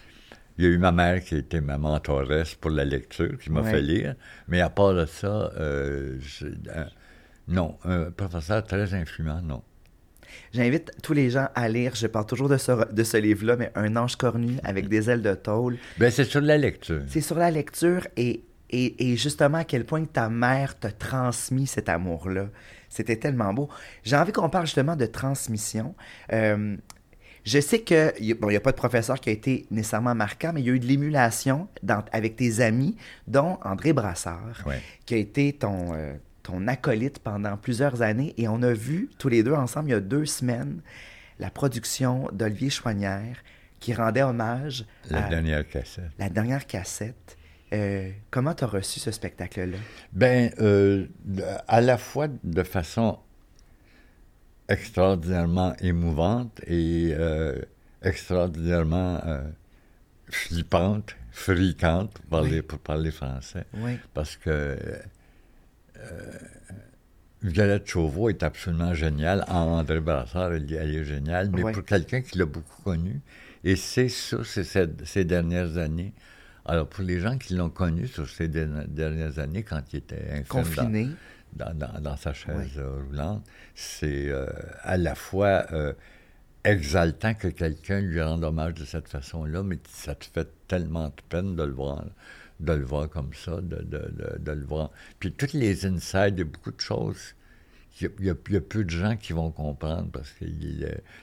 il 0.58 0.63
y 0.63 0.68
a 0.68 0.72
eu 0.72 0.77
ma 0.77 0.92
mère 0.92 1.24
qui 1.24 1.36
été 1.36 1.60
ma 1.60 1.77
mentoresse 1.77 2.56
pour 2.56 2.72
la 2.72 2.86
lecture, 2.86 3.38
qui 3.39 3.51
m'a 3.51 3.62
Ouais. 3.62 3.72
fait 3.72 3.82
lire. 3.82 4.16
Mais 4.48 4.62
à 4.62 4.70
part 4.70 4.94
de 4.94 5.06
ça, 5.06 5.51
euh, 5.58 6.18
non, 7.48 7.78
un 7.84 8.12
professeur 8.12 8.64
très 8.64 8.94
influent, 8.94 9.42
non. 9.42 9.62
J'invite 10.52 10.92
tous 11.04 11.14
les 11.14 11.30
gens 11.30 11.48
à 11.54 11.70
lire, 11.70 11.94
je 11.96 12.08
parle 12.08 12.26
toujours 12.26 12.50
de 12.50 12.58
ce, 12.58 12.92
de 12.92 13.04
ce 13.04 13.18
livre-là, 13.18 13.56
mais 13.56 13.72
Un 13.76 13.96
ange 13.96 14.16
cornu 14.16 14.58
avec 14.64 14.88
des 14.88 15.10
ailes 15.10 15.22
de 15.22 15.34
tôle. 15.36 15.78
Ben, 16.00 16.10
c'est 16.12 16.24
sur 16.24 16.42
la 16.42 16.58
lecture. 16.58 17.04
C'est 17.08 17.22
sur 17.22 17.38
la 17.38 17.52
lecture 17.52 18.08
et, 18.18 18.44
et, 18.70 19.12
et 19.12 19.18
justement 19.18 19.60
à 19.60 19.64
quel 19.64 19.86
point 19.86 20.04
ta 20.06 20.30
mère 20.30 20.80
t'a 20.80 20.92
transmis 20.92 21.68
cet 21.68 21.88
amour-là. 21.90 22.48
C'était 22.90 23.18
tellement 23.18 23.54
beau. 23.54 23.70
J'ai 24.04 24.16
envie 24.16 24.32
qu'on 24.32 24.50
parle 24.50 24.66
justement 24.66 24.96
de 24.96 25.06
transmission. 25.06 25.94
Euh, 26.32 26.76
je 27.44 27.60
sais 27.60 27.80
que 27.82 28.14
il 28.20 28.34
bon, 28.36 28.50
n'y 28.50 28.56
a 28.56 28.60
pas 28.62 28.72
de 28.72 28.78
professeur 28.78 29.20
qui 29.20 29.30
a 29.30 29.34
été 29.34 29.66
nécessairement 29.70 30.16
marquant, 30.16 30.52
mais 30.54 30.62
il 30.62 30.68
y 30.68 30.70
a 30.70 30.74
eu 30.74 30.80
de 30.80 30.86
l'émulation 30.88 31.68
avec 32.12 32.36
tes 32.38 32.62
amis, 32.62 32.96
dont 33.28 33.60
André 33.64 33.94
Brassard, 33.94 34.64
Ouais. 34.66 34.80
qui 35.06 35.14
a 35.16 35.18
été 35.18 35.54
ton, 35.54 35.94
euh, 35.94 36.14
ton 36.44 36.68
acolyte 36.68 37.20
pendant 37.20 37.58
plusieurs 37.58 38.02
années. 38.02 38.34
Et 38.38 38.48
on 38.48 38.62
a 38.62 38.74
vu 38.74 39.10
tous 39.18 39.30
les 39.30 39.44
deux 39.44 39.54
ensemble, 39.54 39.90
il 39.90 39.92
y 39.94 39.96
a 39.96 40.00
deux 40.00 40.26
semaines, 40.26 40.82
la 41.40 41.50
production 41.50 42.28
d'Olivier 42.34 42.70
Chouanière 42.70 43.38
qui 43.80 43.94
rendait 43.94 44.24
hommage 44.24 44.86
La 45.10 45.26
à 45.26 45.30
dernière 45.30 45.68
cassette. 45.68 46.12
la 46.20 46.30
dernière 46.30 46.66
cassette. 46.68 47.38
Euh, 47.74 48.12
comment 48.30 48.54
tu 48.54 48.64
as 48.64 48.68
reçu 48.68 49.00
ce 49.00 49.10
spectacle-là? 49.12 49.78
Ben, 50.14 50.52
euh, 50.60 51.08
à 51.68 51.82
la 51.82 51.98
fois 51.98 52.28
de 52.44 52.64
façon 52.64 53.18
extraordinairement 54.70 55.74
émouvante 55.82 56.62
et 56.68 57.14
euh, 57.18 57.60
extraordinairement 58.04 59.20
flippante, 60.30 61.16
friquante, 61.32 62.12
pour 62.14 62.26
parler, 62.26 62.56
Oui. 62.58 62.62
pour 62.62 62.80
parler 62.80 63.12
français. 63.12 63.66
Oui. 63.76 63.98
Parce 64.14 64.38
que 64.38 64.78
Violette 67.41 67.88
Chauveau 67.88 68.29
est 68.29 68.41
absolument 68.41 68.93
géniale. 68.93 69.43
André 69.50 70.00
Brassard, 70.00 70.53
elle, 70.53 70.72
elle 70.74 70.95
est 70.95 71.03
géniale. 71.03 71.50
Mais 71.51 71.74
pour 71.74 71.83
quelqu'un 71.83 72.22
qui 72.22 72.38
l'a 72.38 72.45
beaucoup 72.45 72.81
connu, 72.83 73.19
et 73.65 73.75
c'est 73.75 74.07
ça, 74.10 74.38
c'est 74.45 74.63
ces, 74.63 75.25
dernières 75.25 75.77
années. 75.77 76.13
Alors, 76.65 76.88
pour 76.88 77.03
les 77.03 77.19
gens 77.19 77.38
qui 77.38 77.55
l'ont 77.55 77.69
connu 77.69 78.07
sur 78.07 78.29
ces 78.29 78.48
der- 78.48 78.88
dernières 78.88 79.39
années, 79.39 79.63
quand 79.63 79.81
il 79.91 79.98
était 79.98 80.25
infirme 80.31 80.63
Confiné. 80.63 81.10
dans, 81.51 81.74
dans- 81.74 81.93
dans- 81.93 82.00
dans 82.01 82.17
sa 82.17 82.33
chaise 82.33 82.77
euh, 82.77 83.01
roulante, 83.10 83.43
c'est 83.75 84.29
euh, 84.29 84.48
à 84.81 84.95
la 84.95 85.13
fois 85.13 85.65
euh, 85.74 85.91
exaltant 86.63 87.33
que 87.33 87.50
quelqu'un 87.50 88.00
lui 88.00 88.22
rende 88.22 88.45
hommage 88.45 88.75
de 88.75 88.86
cette 88.86 89.10
façon-là, 89.10 89.63
mais 89.63 89.79
ça 89.89 90.15
te 90.15 90.24
fait 90.25 90.48
tellement 90.69 91.07
de 91.10 91.13
peine 91.27 91.57
de 91.57 91.63
le 91.63 91.74
voir, 91.74 92.05
de 92.63 92.74
le 92.74 92.86
voir 92.86 93.10
comme 93.10 93.34
ça, 93.34 93.62
de, 93.62 93.82
de, 93.84 94.39
de, 94.39 94.51
le 94.51 94.65
voir. 94.65 94.91
Puis 95.20 95.32
toutes 95.32 95.53
les 95.53 95.86
insides, 95.86 96.36
il 96.36 96.39
y 96.39 96.41
a 96.41 96.46
beaucoup 96.46 96.72
de 96.72 96.79
choses. 96.79 97.36
Il 98.01 98.10
y, 98.22 98.29
a, 98.29 98.34
y 98.50 98.58
a 98.58 98.62
peu 98.62 98.84
de 98.84 98.89
gens 98.89 99.15
qui 99.17 99.34
vont 99.34 99.51
comprendre 99.51 100.10
parce 100.12 100.32
que 100.32 100.46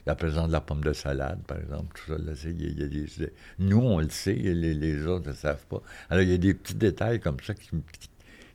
la 0.06 0.14
présence 0.14 0.46
de 0.48 0.52
la 0.52 0.60
pomme 0.60 0.84
de 0.84 0.92
salade, 0.92 1.40
par 1.46 1.58
exemple, 1.58 1.98
tout 1.98 2.12
ça, 2.12 2.18
là, 2.18 2.32
il 2.44 2.78
y 2.78 2.84
a 2.84 2.86
des, 2.86 3.32
nous, 3.58 3.80
on 3.80 3.98
le 3.98 4.08
sait, 4.08 4.34
les, 4.34 4.74
les 4.74 5.04
autres 5.04 5.26
ne 5.26 5.30
le 5.30 5.36
savent 5.36 5.66
pas. 5.66 5.82
Alors, 6.08 6.22
il 6.22 6.30
y 6.30 6.34
a 6.34 6.38
des 6.38 6.54
petits 6.54 6.76
détails 6.76 7.18
comme 7.18 7.38
ça 7.40 7.54
qui, 7.54 7.70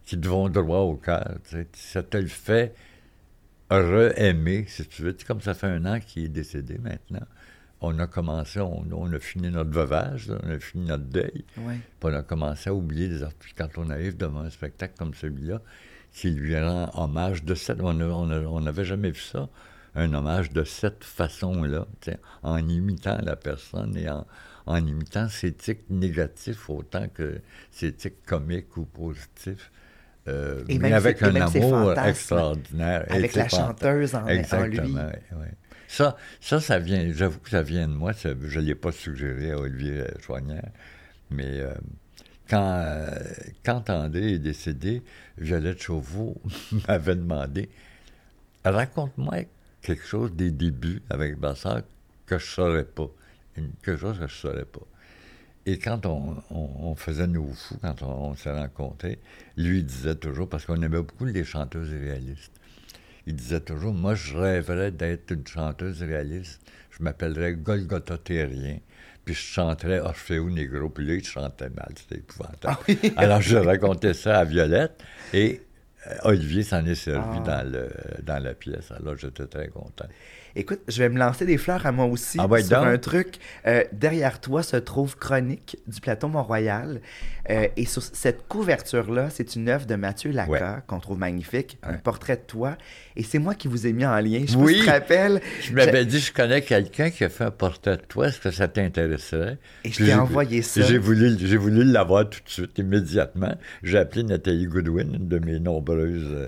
qui, 0.06 0.18
te 0.18 0.28
vont 0.28 0.48
droit 0.48 0.80
au 0.80 0.96
cœur. 0.96 1.40
Ça 1.74 2.04
te 2.04 2.16
le 2.16 2.28
fait 2.28 2.74
re-aimer, 3.70 4.66
si 4.70 4.86
tu 4.86 5.02
veux. 5.02 5.18
comme 5.28 5.42
ça 5.42 5.54
fait 5.54 5.68
un 5.68 5.86
an 5.86 6.00
qu'il 6.00 6.26
est 6.26 6.30
décédé 6.30 6.78
maintenant. 6.78 7.26
On 7.86 8.00
a 8.00 8.08
commencé, 8.08 8.60
on, 8.60 9.14
a 9.14 9.20
fini 9.20 9.50
notre 9.50 9.72
veuvage, 9.72 10.32
on 10.44 10.50
a 10.50 10.60
fini 10.60 10.86
notre 10.86 11.04
deuil. 11.04 11.46
Puis 11.56 11.84
on 12.04 12.14
a 12.14 12.24
commencé 12.24 12.70
à 12.70 12.74
oublier 12.74 13.08
des 13.08 13.24
artistes. 13.24 13.56
Quand 13.58 13.70
on 13.78 13.90
arrive 13.90 14.18
devant 14.18 14.42
un 14.42 14.50
spectacle 14.50 14.96
comme 14.98 15.14
celui-là, 15.14 15.62
qui 16.12 16.32
lui 16.32 16.58
rend 16.60 16.90
hommage 16.96 17.44
de 17.44 17.56
cette... 17.56 17.82
On 17.82 18.62
n'avait 18.62 18.86
jamais 18.86 19.12
vu 19.12 19.22
ça, 19.22 19.50
un 19.96 20.14
hommage 20.14 20.52
de 20.52 20.64
cette 20.64 21.04
façon-là, 21.04 21.88
en 22.44 22.68
imitant 22.68 23.18
la 23.22 23.36
personne 23.36 23.96
et 23.98 24.10
en, 24.10 24.26
en 24.66 24.86
imitant 24.86 25.30
ses 25.30 25.54
tics 25.54 25.90
négatifs 25.90 26.70
autant 26.70 27.08
que 27.08 27.42
ses 27.72 27.94
tics 27.94 28.24
comiques 28.26 28.76
ou 28.78 28.86
positifs. 28.86 29.72
Euh, 30.28 30.64
mais 30.68 30.92
avec 30.92 31.22
un 31.22 31.36
amour 31.36 31.94
extraordinaire. 32.00 33.06
Avec 33.10 33.36
la 33.36 33.48
chanteuse 33.48 34.16
en, 34.16 34.26
Exactement, 34.26 35.10
Oui, 35.34 35.48
Ça, 35.96 36.18
ça, 36.42 36.60
ça 36.60 36.78
vient, 36.78 37.10
j'avoue 37.14 37.40
que 37.40 37.50
ça 37.50 37.62
vient 37.62 37.88
de 37.88 37.94
moi, 37.94 38.12
je 38.12 38.28
ne 38.28 38.60
l'ai 38.60 38.76
pas 38.76 38.92
suggéré 38.92 39.52
à 39.52 39.58
Olivier 39.58 40.04
Chouanière, 40.20 40.70
mais 41.32 41.62
euh, 41.62 41.74
quand, 42.50 42.82
euh, 42.84 43.08
quand 43.64 43.90
André 43.90 44.34
est 44.34 44.40
décédé, 44.40 45.04
Violette 45.38 45.82
Chauveau 45.82 46.36
m'avait 46.90 47.16
demandé 47.16 47.70
raconte-moi 48.66 49.46
quelque 49.82 50.06
chose 50.06 50.34
des 50.34 50.52
débuts 50.52 51.02
avec 51.10 51.40
ma 51.40 51.54
que 51.54 51.70
je 52.28 52.34
ne 52.34 52.40
saurais 52.40 52.84
pas. 52.84 53.10
quelque 53.56 53.96
chose 53.96 54.20
que 54.20 54.28
je 54.28 54.34
ne 54.34 54.52
saurais 54.52 54.66
pas. 54.66 54.86
Et 55.66 55.80
quand 55.80 56.06
on, 56.06 56.96
faisait 56.96 57.28
nos 57.28 57.54
fous, 57.54 57.78
quand 57.82 58.02
on, 58.02 58.36
s'est 58.36 58.52
rencontrés, 58.52 59.18
lui 59.56 59.82
disait 59.82 60.16
toujours, 60.16 60.50
parce 60.50 60.66
qu'on 60.66 60.82
aimait 60.82 60.98
beaucoup 60.98 61.24
les 61.24 61.46
chanteuses 61.46 61.90
réalistes, 61.92 62.52
il 63.28 63.36
disait 63.36 63.60
toujours, 63.60 63.94
moi 63.94 64.16
je 64.16 64.38
rêverais 64.38 64.92
d'être 64.92 65.32
une 65.32 65.46
chanteuse 65.48 66.04
réaliste, 66.04 66.62
je 66.92 67.04
m'appellerais 67.04 67.54
Golgotha 67.54 68.18
Terrien, 68.18 68.78
puis 69.24 69.34
je 69.34 69.40
chanterais 69.40 70.00
Orfeo 70.00 70.50
Negro, 70.50 70.90
puis 70.90 71.06
là 71.06 71.14
il 71.16 71.26
chantait 71.26 71.70
mal, 71.70 71.94
c'était 71.96 72.20
épouvantable. 72.20 72.78
Ah 72.88 73.08
Alors 73.18 73.42
je 73.42 73.58
racontais 73.58 74.14
ça 74.14 74.40
à 74.40 74.46
Violette, 74.46 75.04
et 75.34 75.62
euh, 76.08 76.16
Olivier 76.24 76.64
s'en 76.64 76.86
est 76.86 76.96
servi 76.96 77.40
ah. 77.46 77.64
dans, 77.64 77.72
le, 77.72 77.90
dans 78.24 78.42
la 78.42 78.54
pièce, 78.54 78.92
alors 78.92 79.18
j'étais 79.18 79.48
très 79.48 79.70
content. 79.70 80.08
Écoute, 80.58 80.80
je 80.88 81.04
vais 81.04 81.10
me 81.10 81.20
lancer 81.20 81.46
des 81.46 81.58
fleurs 81.58 81.86
à 81.86 81.92
moi 81.92 82.06
aussi 82.06 82.38
ah 82.40 82.48
sur 82.62 82.80
un 82.80 82.98
truc. 82.98 83.40
Euh, 83.68 83.84
derrière 83.92 84.40
toi 84.40 84.64
se 84.64 84.78
trouve 84.78 85.18
Chronique 85.18 85.78
du 85.86 86.00
plateau 86.00 86.30
Mont-Royal. 86.30 87.02
Euh, 87.50 87.68
et 87.76 87.86
sur 87.86 88.02
cette 88.02 88.48
couverture-là, 88.48 89.30
c'est 89.30 89.56
une 89.56 89.68
œuvre 89.68 89.86
de 89.86 89.96
Mathieu 89.96 90.32
Laca 90.32 90.82
qu'on 90.88 91.00
trouve 91.00 91.20
magnifique, 91.20 91.78
un 91.84 91.98
portrait 91.98 92.38
de 92.38 92.42
toi. 92.48 92.78
Et 93.18 93.24
c'est 93.24 93.38
moi 93.38 93.54
qui 93.54 93.68
vous 93.68 93.86
ai 93.86 93.92
mis 93.92 94.06
en 94.06 94.18
lien. 94.20 94.46
Je 94.48 94.58
oui. 94.58 94.80
te 94.80 94.90
rappelle. 94.90 95.42
Je 95.62 95.74
m'avais 95.74 96.06
dit, 96.06 96.20
je 96.20 96.32
connais 96.32 96.62
quelqu'un 96.62 97.10
qui 97.10 97.26
a 97.26 97.30
fait 97.30 97.44
un 97.44 97.52
portrait 97.52 97.98
de 97.98 98.04
toi. 98.04 98.28
Est-ce 98.28 98.40
que 98.40 98.52
ça 98.52 98.70
t'intéresserait? 98.70 99.58
Et 99.84 99.92
je 99.92 100.06
t'ai 100.06 100.14
envoyé 100.14 100.62
ça. 100.62 100.82
J'ai 100.82 100.98
voulu, 100.98 101.36
j'ai 101.38 101.58
voulu 101.58 101.84
l'avoir 101.84 102.30
tout 102.30 102.40
de 102.44 102.50
suite, 102.50 102.78
immédiatement. 102.78 103.56
J'ai 103.84 103.98
appelé 103.98 104.24
Nathalie 104.24 104.68
Goodwin, 104.68 105.16
une 105.16 105.28
de 105.28 105.40
mes 105.40 105.60
nombreuses 105.60 106.32
euh, 106.32 106.48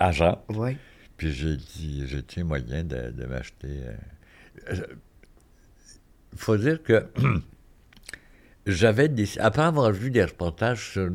agents. 0.00 0.42
Oui. 0.48 0.76
Puis 1.22 1.32
j'ai 1.32 1.56
dit, 1.56 2.04
j'ai 2.08 2.42
moyen 2.42 2.82
de, 2.82 3.26
m'acheter. 3.26 3.68
Il 4.72 4.80
euh, 4.80 4.86
faut 6.34 6.56
dire 6.56 6.82
que 6.82 7.06
j'avais 8.66 9.08
des. 9.08 9.38
Après 9.38 9.62
avoir 9.62 9.92
vu 9.92 10.10
des 10.10 10.24
reportages 10.24 10.90
sur 10.90 11.10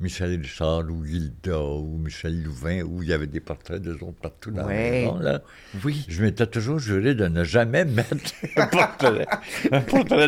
Michel 0.00 0.40
Richard 0.40 0.90
ou 0.90 1.04
Gilda 1.04 1.60
ou 1.60 1.96
Michel 1.96 2.42
Louvain, 2.42 2.82
où 2.82 3.04
il 3.04 3.10
y 3.10 3.12
avait 3.12 3.28
des 3.28 3.38
portraits 3.38 3.80
d'eux 3.80 3.98
autres 4.02 4.18
partout 4.20 4.50
dans 4.50 4.66
la 4.66 4.74
maison, 4.74 5.20
là, 5.20 5.42
oui. 5.84 6.04
je 6.08 6.24
m'étais 6.24 6.48
toujours 6.48 6.80
juré 6.80 7.14
de 7.14 7.28
ne 7.28 7.44
jamais 7.44 7.84
mettre 7.84 8.16
un 8.56 8.66
portrait, 8.66 9.26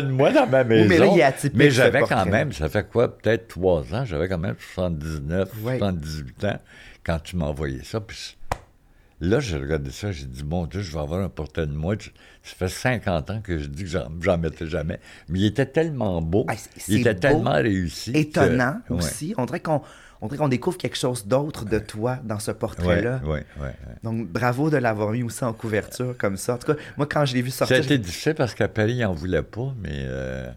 de 0.01 0.11
moi 0.11 0.31
dans 0.31 0.47
ma 0.47 0.63
maison. 0.63 1.13
mais 1.53 1.65
là, 1.65 1.69
j'avais 1.71 2.03
quand 2.03 2.25
même, 2.25 2.53
ça 2.53 2.69
fait 2.69 2.87
quoi, 2.87 3.17
peut-être 3.17 3.49
trois 3.49 3.93
ans, 3.93 4.05
j'avais 4.05 4.29
quand 4.29 4.37
même 4.37 4.55
79, 4.75 5.51
78 5.61 6.45
ans 6.45 6.59
quand 7.03 7.19
tu 7.19 7.35
m'as 7.35 7.47
envoyé 7.47 7.83
ça. 7.83 7.99
Puis 7.99 8.37
Là, 9.25 9.39
j'ai 9.39 9.57
regardé 9.57 9.91
ça, 9.91 10.11
j'ai 10.11 10.25
dit, 10.25 10.43
mon 10.43 10.67
Dieu, 10.67 10.81
je 10.81 10.91
vais 10.91 10.99
avoir 10.99 11.21
un 11.21 11.29
portrait 11.29 11.65
de 11.65 11.73
moi. 11.73 11.95
Ça 12.43 12.55
fait 12.55 12.69
50 12.69 13.29
ans 13.31 13.41
que 13.41 13.57
je 13.57 13.67
dis 13.67 13.83
que 13.83 13.89
j'en 13.89 14.37
mettais 14.37 14.67
jamais. 14.67 14.99
Mais 15.29 15.39
il 15.39 15.45
était 15.45 15.65
tellement 15.65 16.21
beau, 16.21 16.45
il 16.87 17.01
était 17.01 17.15
tellement 17.15 17.53
réussi. 17.53 18.11
Étonnant 18.13 18.81
aussi. 18.89 19.33
On 19.37 19.45
dirait 19.45 19.61
qu'on 19.61 19.81
on 20.21 20.27
qu'on 20.27 20.47
découvre 20.47 20.77
quelque 20.77 20.97
chose 20.97 21.25
d'autre 21.25 21.65
de 21.65 21.79
toi 21.79 22.19
dans 22.23 22.39
ce 22.39 22.51
portrait-là. 22.51 23.21
Oui, 23.25 23.39
oui, 23.59 23.67
Donc, 24.03 24.27
bravo 24.27 24.69
de 24.69 24.77
l'avoir 24.77 25.11
mis 25.11 25.23
aussi 25.23 25.43
en 25.43 25.53
couverture 25.53 26.15
comme 26.17 26.37
ça. 26.37 26.55
En 26.55 26.57
tout 26.57 26.73
cas, 26.73 26.79
moi, 26.97 27.05
quand 27.05 27.25
je 27.25 27.33
l'ai 27.33 27.41
vu 27.41 27.51
sortir... 27.51 27.77
Ça 27.77 27.81
a 27.81 27.85
été 27.85 27.97
difficile 27.97 28.35
parce 28.35 28.53
qu'à 28.53 28.67
Paris, 28.67 28.93
il 28.93 29.01
n'en 29.01 29.13
voulait 29.13 29.43
pas, 29.43 29.73
mais 29.81 30.03
euh, 30.05 30.49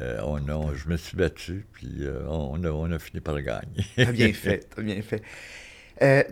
euh, 0.00 0.20
on 0.22 0.74
je 0.74 0.88
me 0.88 0.96
suis 0.96 1.16
battu, 1.16 1.66
puis 1.72 1.96
euh, 2.00 2.24
on, 2.28 2.62
a, 2.64 2.68
on, 2.68 2.90
a, 2.90 2.98
fini 2.98 3.20
par 3.20 3.34
le 3.34 3.42
gagner. 3.42 3.86
T'as 3.96 4.04
bien 4.12 4.32
fait, 4.32 4.68
t'as 4.74 4.82
bien 4.82 5.00
fait. 5.02 5.22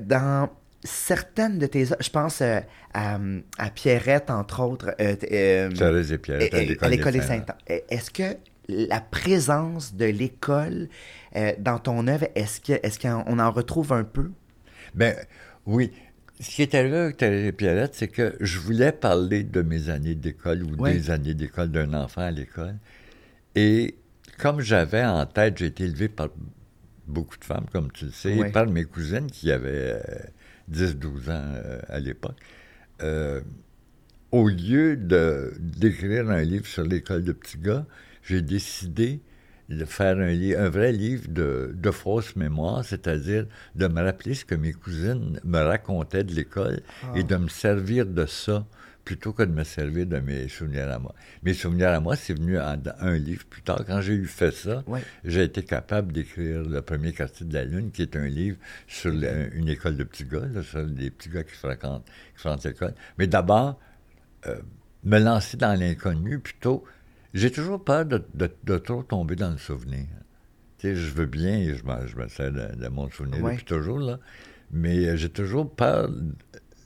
dans 0.01 0.51
certaines 0.85 1.59
de 1.59 1.67
tes 1.67 1.85
je 1.85 2.11
pense 2.11 2.41
euh, 2.43 2.61
à, 2.95 3.71
Pierrette, 3.71 4.31
entre 4.31 4.61
autres. 4.61 4.95
Euh, 5.01 5.17
euh 5.31 6.03
et 6.03 6.19
Pierrette, 6.19 6.83
à 6.83 6.89
l'école 6.89 7.13
des 7.13 7.23
Saints. 7.23 7.45
Est-ce 7.67 8.11
que 8.11 8.37
la 8.69 9.01
présence 9.01 9.95
de 9.95 10.07
l'école 10.07 10.89
dans 11.59 11.79
ton 11.79 12.07
œuvre, 12.07 12.27
est-ce 12.35 12.61
qu'on 12.61 12.75
est 12.75 13.03
qu'on 13.03 13.39
en 13.39 13.51
retrouve 13.51 13.93
un 13.93 14.05
peu? 14.05 14.31
Ben 14.95 15.15
oui. 15.67 15.93
Ce 16.41 16.51
qui 16.51 16.63
est 16.63 16.75
arrivé 16.75 16.97
avec 16.97 17.19
Thérèse 17.19 17.47
et 17.47 17.53
Pierrette, 17.53 17.95
c'est 17.95 18.09
que 18.09 18.35
je 18.41 18.59
voulais 18.59 18.91
parler 18.91 19.45
de 19.45 19.63
mes 19.63 19.91
années 19.91 20.17
d'école 20.17 20.65
ou 20.65 20.85
des 20.89 21.11
années 21.11 21.35
d'école 21.35 21.69
d'un 21.71 21.95
enfant 21.95 22.23
à 22.23 22.33
l'école. 22.33 22.75
Et 23.55 23.95
comme 24.39 24.61
j'avais 24.61 25.05
en 25.05 25.25
tête, 25.27 25.59
j'ai 25.59 25.67
été 25.67 25.85
élevé 25.85 26.09
par 26.09 26.31
beaucoup 27.07 27.39
de 27.39 27.45
femmes, 27.45 27.67
comme 27.73 27.93
tu 27.93 28.07
le 28.07 28.11
sais, 28.11 28.37
et 28.37 28.45
par 28.47 28.67
mes 28.67 28.85
cousines 28.85 29.31
qui 29.31 29.53
avaient 29.53 30.01
10-12 30.73 31.31
ans 31.31 31.53
euh, 31.55 31.81
à 31.89 32.01
l'époque, 32.01 32.37
euh, 33.03 33.41
au 34.31 34.49
lieu 34.49 34.97
de, 34.97 35.53
d'écrire 35.59 36.31
un 36.31 36.43
livre 36.43 36.67
sur 36.67 36.85
l'école 36.85 37.25
de 37.25 37.33
petits 37.33 37.59
gars, 37.59 37.87
j'ai 38.23 38.43
décidé 38.43 39.21
de 39.69 39.85
faire 39.85 40.19
un, 40.19 40.65
un 40.65 40.69
vrai 40.69 40.93
livre 40.93 41.29
de, 41.29 41.73
de 41.75 41.91
fausses 41.91 42.37
mémoires, 42.37 42.85
c'est-à-dire 42.85 43.47
de 43.75 43.87
me 43.89 44.03
rappeler 44.03 44.35
ce 44.35 44.45
que 44.45 44.55
mes 44.55 44.73
cousines 44.73 45.41
me 45.45 45.59
racontaient 45.59 46.25
de 46.25 46.35
l'école 46.35 46.81
et 47.15 47.21
ah. 47.21 47.23
de 47.23 47.37
me 47.37 47.49
servir 47.49 48.07
de 48.07 48.27
ça 48.27 48.67
plutôt 49.05 49.33
que 49.33 49.43
de 49.43 49.53
me 49.53 49.65
servir 49.65 50.07
de 50.07 50.19
mes 50.21 50.49
souvenirs 50.49 50.91
à 50.91 50.99
moi. 50.99 51.15
Mes 51.43 51.55
souvenirs 51.55 51.91
à 51.91 52.01
moi, 52.01 52.17
c'est 52.17 52.35
venu 52.35 52.59
en, 52.59 52.77
un 53.01 53.17
livre 53.17 53.45
plus 53.47 53.63
tard. 53.63 53.85
Quand 53.87 54.01
j'ai 54.01 54.15
eu 54.15 54.27
fait 54.27 54.53
ça, 54.53 54.85
j'ai 55.25 55.43
été 55.43 55.63
capable 55.63 56.13
d'écrire 56.13 56.63
le 56.63 56.83
premier 56.83 57.13
quartier 57.13 57.47
de 57.47 57.55
la 57.55 57.65
Lune, 57.65 57.91
qui 57.91 58.03
est 58.03 58.17
un 58.17 58.27
livre 58.27 58.59
sur 58.87 59.13
une 59.13 59.69
école 59.69 59.97
de 59.97 60.05
petits 60.05 60.25
gars, 60.25 60.49
sur 60.63 60.87
des 60.87 61.11
petits 61.11 61.31
gars 61.31 61.43
qui 61.43 61.55
fréquentent, 61.55 62.05
qui 62.05 62.41
fréquentent 62.41 62.65
l'école. 62.65 62.95
Mais 63.19 63.27
d'abord, 63.27 63.81
euh, 64.47 64.57
me 65.05 65.19
lancer 65.19 65.57
dans 65.57 65.79
l'inconnu, 65.79 66.39
plutôt... 66.39 66.85
J'ai 67.35 67.51
toujours 67.51 67.83
peur 67.83 68.05
de, 68.05 68.23
de, 68.35 68.79
trop 68.79 69.03
tomber 69.03 69.37
dans 69.37 69.51
le 69.51 69.59
souvenir. 69.59 70.07
Tu 70.79 70.89
sais, 70.89 70.95
je 70.95 71.11
veux 71.11 71.25
bien, 71.25 71.57
et 71.57 71.75
je, 71.75 71.85
me, 71.85 72.07
je 72.07 72.17
me 72.17 72.29
sers 72.29 72.53
de, 72.53 72.89
mon 72.89 73.09
souvenir 73.11 73.43
depuis 73.43 73.65
toujours, 73.65 73.99
là, 73.99 74.19
mais 74.71 75.07
euh, 75.07 75.17
j'ai 75.17 75.31
toujours 75.31 75.75
peur 75.75 76.11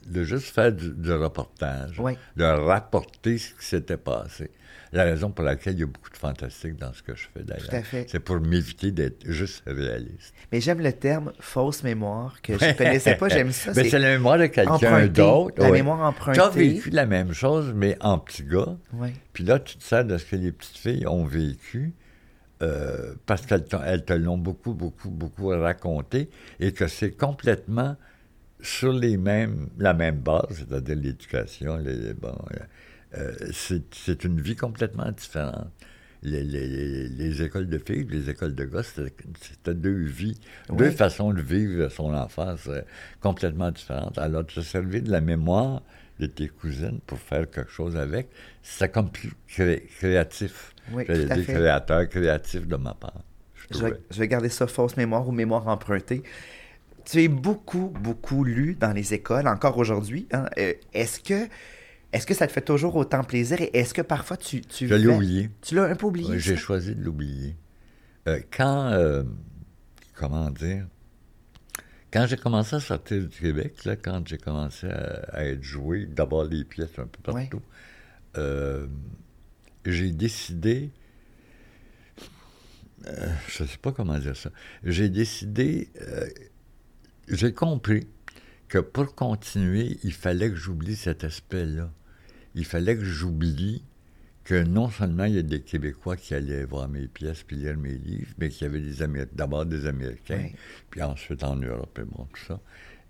de 0.07 0.23
juste 0.23 0.53
faire 0.53 0.71
du, 0.71 1.11
reportage, 1.11 2.01
de 2.35 2.43
rapporter 2.43 3.37
ce 3.37 3.53
qui 3.53 3.65
s'était 3.65 3.97
passé. 3.97 4.49
La 4.93 5.03
raison 5.03 5.29
pour 5.31 5.43
laquelle 5.43 5.73
il 5.73 5.79
y 5.81 5.83
a 5.83 5.85
beaucoup 5.85 6.09
de 6.09 6.17
fantastique 6.17 6.77
dans 6.77 6.93
ce 6.93 7.03
que 7.03 7.13
je 7.13 7.27
fais 7.33 7.43
d'ailleurs. 7.43 7.83
C'est 8.07 8.19
pour 8.19 8.39
m'éviter 8.39 8.91
d'être 8.91 9.29
juste 9.29 9.63
réaliste. 9.65 10.33
Mais 10.51 10.61
j'aime 10.61 10.79
le 10.79 10.93
terme 10.93 11.33
fausse 11.39 11.83
mémoire 11.83 12.41
que 12.41 12.57
je 12.57 12.65
ne 12.65 12.71
connaissais 12.73 13.15
pas, 13.15 13.27
j'aime 13.27 13.51
ça. 13.51 13.73
mais 13.75 13.89
c'est 13.89 13.99
la 13.99 14.11
mémoire 14.11 14.37
de 14.37 14.45
quelqu'un 14.45 15.07
d'autre. 15.07 15.61
La 15.61 15.71
mémoire 15.71 16.01
empruntée. 16.01 16.39
Tu 16.39 16.45
as 16.45 16.49
vécu 16.49 16.89
la 16.91 17.05
même 17.05 17.33
chose, 17.33 17.73
mais 17.75 17.97
en 17.99 18.17
petit 18.17 18.43
gars. 18.43 18.77
Puis 19.33 19.43
là, 19.43 19.59
tu 19.59 19.77
te 19.77 19.83
sers 19.83 20.05
de 20.05 20.17
ce 20.17 20.25
que 20.25 20.35
les 20.35 20.51
petites 20.51 20.77
filles 20.77 21.05
ont 21.07 21.25
vécu. 21.25 21.93
Euh, 22.63 23.13
parce 23.27 23.45
qu'elles 23.45 23.65
te 24.03 24.13
l'ont 24.13 24.39
beaucoup, 24.39 24.73
beaucoup, 24.73 25.11
beaucoup 25.11 25.49
raconté 25.49 26.31
et 26.59 26.71
que 26.71 26.87
c'est 26.87 27.11
complètement 27.11 27.95
sur 28.61 28.91
les 28.91 29.17
mêmes, 29.17 29.69
la 29.77 29.93
même 29.93 30.19
base, 30.19 30.45
c'est-à-dire 30.49 30.95
l'éducation, 30.95 31.77
les, 31.77 32.13
bon, 32.13 32.35
euh, 33.15 33.31
euh, 33.41 33.51
c'est 33.91 34.23
une 34.23 34.41
vie 34.41 34.55
complètement 34.55 35.11
différente. 35.11 35.69
Les, 36.23 36.43
les, 36.43 37.07
les, 37.07 37.43
écoles 37.43 37.69
de 37.69 37.77
filles, 37.77 38.07
les 38.09 38.29
écoles 38.29 38.55
de 38.55 38.65
gars, 38.65 38.81
c'était 38.81 39.75
deux 39.75 40.03
vies, 40.03 40.37
deux 40.69 40.89
façons 40.89 41.31
de 41.31 41.41
vivre 41.41 41.89
son 41.89 42.11
enfance 42.13 42.67
euh, 42.67 42.81
complètement 43.21 43.69
différentes. 43.69 44.17
Alors, 44.17 44.45
te 44.45 44.59
servir 44.61 45.03
de 45.03 45.11
la 45.11 45.21
mémoire 45.21 45.83
de 46.19 46.25
tes 46.25 46.47
cousines 46.47 46.99
pour 47.05 47.19
faire 47.19 47.49
quelque 47.49 47.71
chose 47.71 47.95
avec, 47.95 48.29
c'est 48.63 48.91
comme 48.91 49.11
plus 49.11 49.31
créatif. 49.47 50.73
Oui, 50.91 51.05
créateur, 51.05 52.09
créatif 52.09 52.67
de 52.67 52.75
ma 52.77 52.95
part. 52.95 53.21
Je, 53.69 53.77
je, 54.09 54.19
vais, 54.19 54.27
garder 54.27 54.49
ça 54.49 54.65
fausse 54.65 54.97
mémoire 54.97 55.27
ou 55.27 55.31
mémoire 55.31 55.67
empruntée. 55.67 56.23
Tu 57.09 57.23
es 57.23 57.27
beaucoup, 57.29 57.93
beaucoup 58.01 58.43
lu 58.43 58.75
dans 58.75 58.91
les 58.91 59.13
écoles, 59.13 59.47
encore 59.47 59.77
aujourd'hui. 59.77 60.27
Hein. 60.33 60.45
Euh, 60.57 60.73
est-ce 60.93 61.21
que 61.21 61.47
est-ce 62.11 62.27
que 62.27 62.33
ça 62.33 62.47
te 62.47 62.51
fait 62.51 62.61
toujours 62.61 62.97
autant 62.97 63.23
plaisir 63.23 63.61
et 63.61 63.69
est-ce 63.73 63.93
que 63.93 64.01
parfois 64.01 64.35
tu... 64.35 64.59
tu 64.61 64.89
je 64.89 64.95
l'ai 64.95 65.07
oublié. 65.07 65.49
Tu 65.61 65.75
l'as 65.75 65.83
un 65.83 65.95
peu 65.95 66.07
oublié? 66.07 66.37
j'ai 66.37 66.57
choisi 66.57 66.95
de 66.95 67.01
l'oublier. 67.01 67.55
Euh, 68.27 68.41
quand... 68.51 68.87
Euh, 68.87 69.23
comment 70.15 70.49
dire? 70.49 70.85
Quand 72.11 72.25
j'ai 72.27 72.35
commencé 72.35 72.75
à 72.75 72.81
sortir 72.81 73.21
du 73.21 73.37
Québec, 73.39 73.85
là, 73.85 73.95
quand 73.95 74.27
j'ai 74.27 74.37
commencé 74.37 74.87
à, 74.87 75.45
être 75.45 75.63
joué, 75.63 76.07
d'abord 76.07 76.43
les 76.43 76.65
pièces 76.65 76.99
un 76.99 77.07
peu 77.07 77.21
partout, 77.31 77.61
euh, 78.37 78.87
j'ai 79.85 80.11
décidé... 80.11 80.91
je 83.05 83.63
ne 83.63 83.67
sais 83.67 83.77
pas 83.81 83.93
comment 83.93 84.17
dire 84.17 84.35
ça. 84.35 84.49
J'ai 84.83 85.07
décidé... 85.07 85.89
j'ai 87.27 87.53
compris 87.53 88.07
que 88.67 88.79
pour 88.79 89.15
continuer, 89.15 89.97
il 90.03 90.13
fallait 90.13 90.49
que 90.49 90.55
j'oublie 90.55 90.95
cet 90.95 91.23
aspect-là. 91.23 91.91
Il 92.55 92.65
fallait 92.65 92.97
que 92.97 93.03
j'oublie 93.03 93.83
que 94.43 94.63
non 94.63 94.89
seulement 94.89 95.25
il 95.25 95.35
y 95.35 95.39
a 95.39 95.43
des 95.43 95.61
Québécois 95.61 96.15
qui 96.15 96.33
allaient 96.33 96.63
voir 96.63 96.87
mes 96.87 97.07
pièces 97.07 97.43
puis 97.43 97.57
lire 97.57 97.77
mes 97.77 97.97
livres, 97.97 98.33
mais 98.37 98.49
qu'il 98.49 98.65
y 98.65 98.69
avait 98.69 98.79
des 98.79 99.27
d'abord 99.33 99.65
des 99.65 99.85
Américains, 99.85 100.49
puis 100.89 101.01
ensuite 101.01 101.43
en 101.43 101.57
Europe 101.57 101.99
et 101.99 102.05
bon, 102.05 102.25
tout 102.33 102.45
ça. 102.47 102.61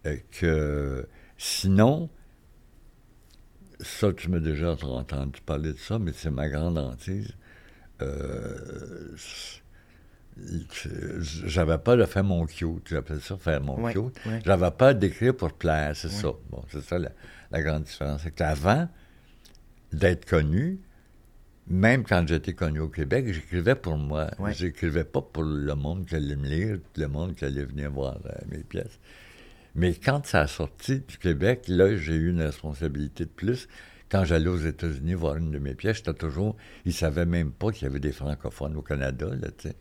Euh, 0.07 0.17
que 0.31 1.07
sinon, 1.38 2.09
ça, 3.79 4.12
tu 4.13 4.29
m'as 4.29 4.39
déjà 4.39 4.71
entendu 4.71 5.39
parler 5.41 5.74
de 5.74 5.77
ça, 5.77 6.00
mais 6.00 6.12
c'est 6.12 6.31
ma 6.31 6.50
grande 6.50 6.77
hantise. 6.77 7.33
Euh, 8.01 9.15
j'avais 11.46 11.77
pas 11.77 11.96
de 11.96 12.06
faire 12.06 12.24
mon 12.24 12.46
cute, 12.46 12.88
j'appelle 12.89 13.22
ça 13.22 13.38
faire 13.38 13.62
mon 13.62 13.91
cute. 13.91 14.20
J'avais 14.46 14.72
pas 14.72 14.94
d'écrire 14.94 15.36
pour 15.36 15.53
plaire, 15.53 15.96
c'est 15.96 16.10
ça. 16.10 16.29
Bon, 16.50 16.63
c'est 16.70 16.82
ça 16.82 16.98
la, 17.00 17.63
grande 17.63 17.84
différence. 17.84 18.22
C'est 18.24 18.34
qu'avant 18.34 18.88
d'être 19.91 20.25
connu, 20.25 20.79
même 21.67 22.03
quand 22.03 22.27
j'étais 22.27 22.53
connu 22.53 22.79
au 22.79 22.88
Québec, 22.88 23.25
j'écrivais 23.32 23.75
pour 23.75 23.98
moi. 23.98 24.29
J'écrivais 24.50 25.03
pas 25.03 25.22
pour 25.22 25.44
le 25.44 25.75
monde 25.75 26.06
qui 26.06 26.15
allait 26.15 26.36
me 26.36 26.48
lire, 26.48 26.77
le 26.96 27.08
monde 27.08 27.36
qui 27.36 27.46
allait 27.46 27.65
venir 27.65 27.91
voir 27.91 28.17
euh, 28.25 28.32
mes 28.50 28.60
pièces. 28.60 29.00
Mais 29.75 29.94
quand 29.94 30.25
ça 30.25 30.41
a 30.41 30.48
sorti 30.48 31.01
du 31.01 31.17
Québec, 31.17 31.65
là, 31.67 31.96
j'ai 31.96 32.15
eu 32.15 32.29
une 32.32 32.41
responsabilité 32.41 33.25
de 33.25 33.29
plus 33.29 33.67
quand 34.09 34.23
j'allais 34.23 34.47
aux 34.47 34.57
États-Unis 34.57 35.13
voir 35.13 35.37
une 35.37 35.51
de 35.51 35.59
mes 35.59 35.73
pièces, 35.73 35.97
j'étais 35.97 36.13
toujours. 36.13 36.55
Ils 36.85 36.89
ne 36.89 36.93
savaient 36.93 37.25
même 37.25 37.51
pas 37.51 37.71
qu'il 37.71 37.87
y 37.87 37.89
avait 37.89 37.99
des 37.99 38.11
francophones 38.11 38.75
au 38.77 38.81
Canada, 38.81 39.27
là, 39.27 39.49
tu 39.57 39.69
sais. 39.69 39.75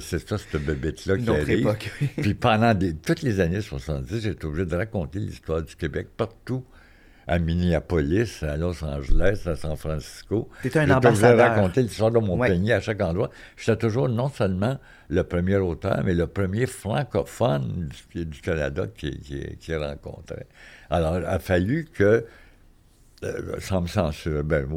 C'est 0.00 0.28
ça, 0.28 0.38
cette 0.38 0.64
bébête-là 0.64 1.16
qui 1.16 1.30
arrive. 1.30 1.76
Puis 2.16 2.34
pendant 2.34 2.74
toutes 3.04 3.22
les 3.22 3.40
années 3.40 3.60
70, 3.60 4.22
j'étais 4.22 4.44
obligé 4.44 4.66
de 4.66 4.74
raconter 4.74 5.18
l'histoire 5.18 5.62
du 5.62 5.76
Québec 5.76 6.08
partout. 6.16 6.64
À 7.30 7.38
Minneapolis, 7.38 8.42
à 8.42 8.56
Los 8.56 8.82
Angeles, 8.82 9.42
à 9.44 9.54
San 9.54 9.76
Francisco. 9.76 10.48
C'était 10.62 10.78
un 10.78 10.90
ambassadeur. 10.90 11.36
de 11.36 11.56
raconter 11.56 11.82
l'histoire 11.82 12.10
de 12.10 12.18
mon 12.18 12.38
pays 12.38 12.72
à 12.72 12.80
chaque 12.80 13.02
endroit. 13.02 13.28
J'étais 13.54 13.76
toujours 13.76 14.08
non 14.08 14.30
seulement 14.30 14.78
le 15.10 15.22
premier 15.24 15.56
auteur, 15.56 16.00
mais 16.06 16.14
le 16.14 16.26
premier 16.26 16.64
francophone 16.64 17.90
du, 18.14 18.40
Canada 18.40 18.86
qui, 18.86 19.20
qui, 19.20 19.44
qui 19.58 19.74
rencontrait. 19.74 20.46
Alors, 20.88 21.18
il 21.18 21.26
a 21.26 21.38
fallu 21.38 21.86
que 21.92 22.24
sans 23.58 23.82
me 23.82 23.86
censurer, 23.86 24.42
ben, 24.42 24.68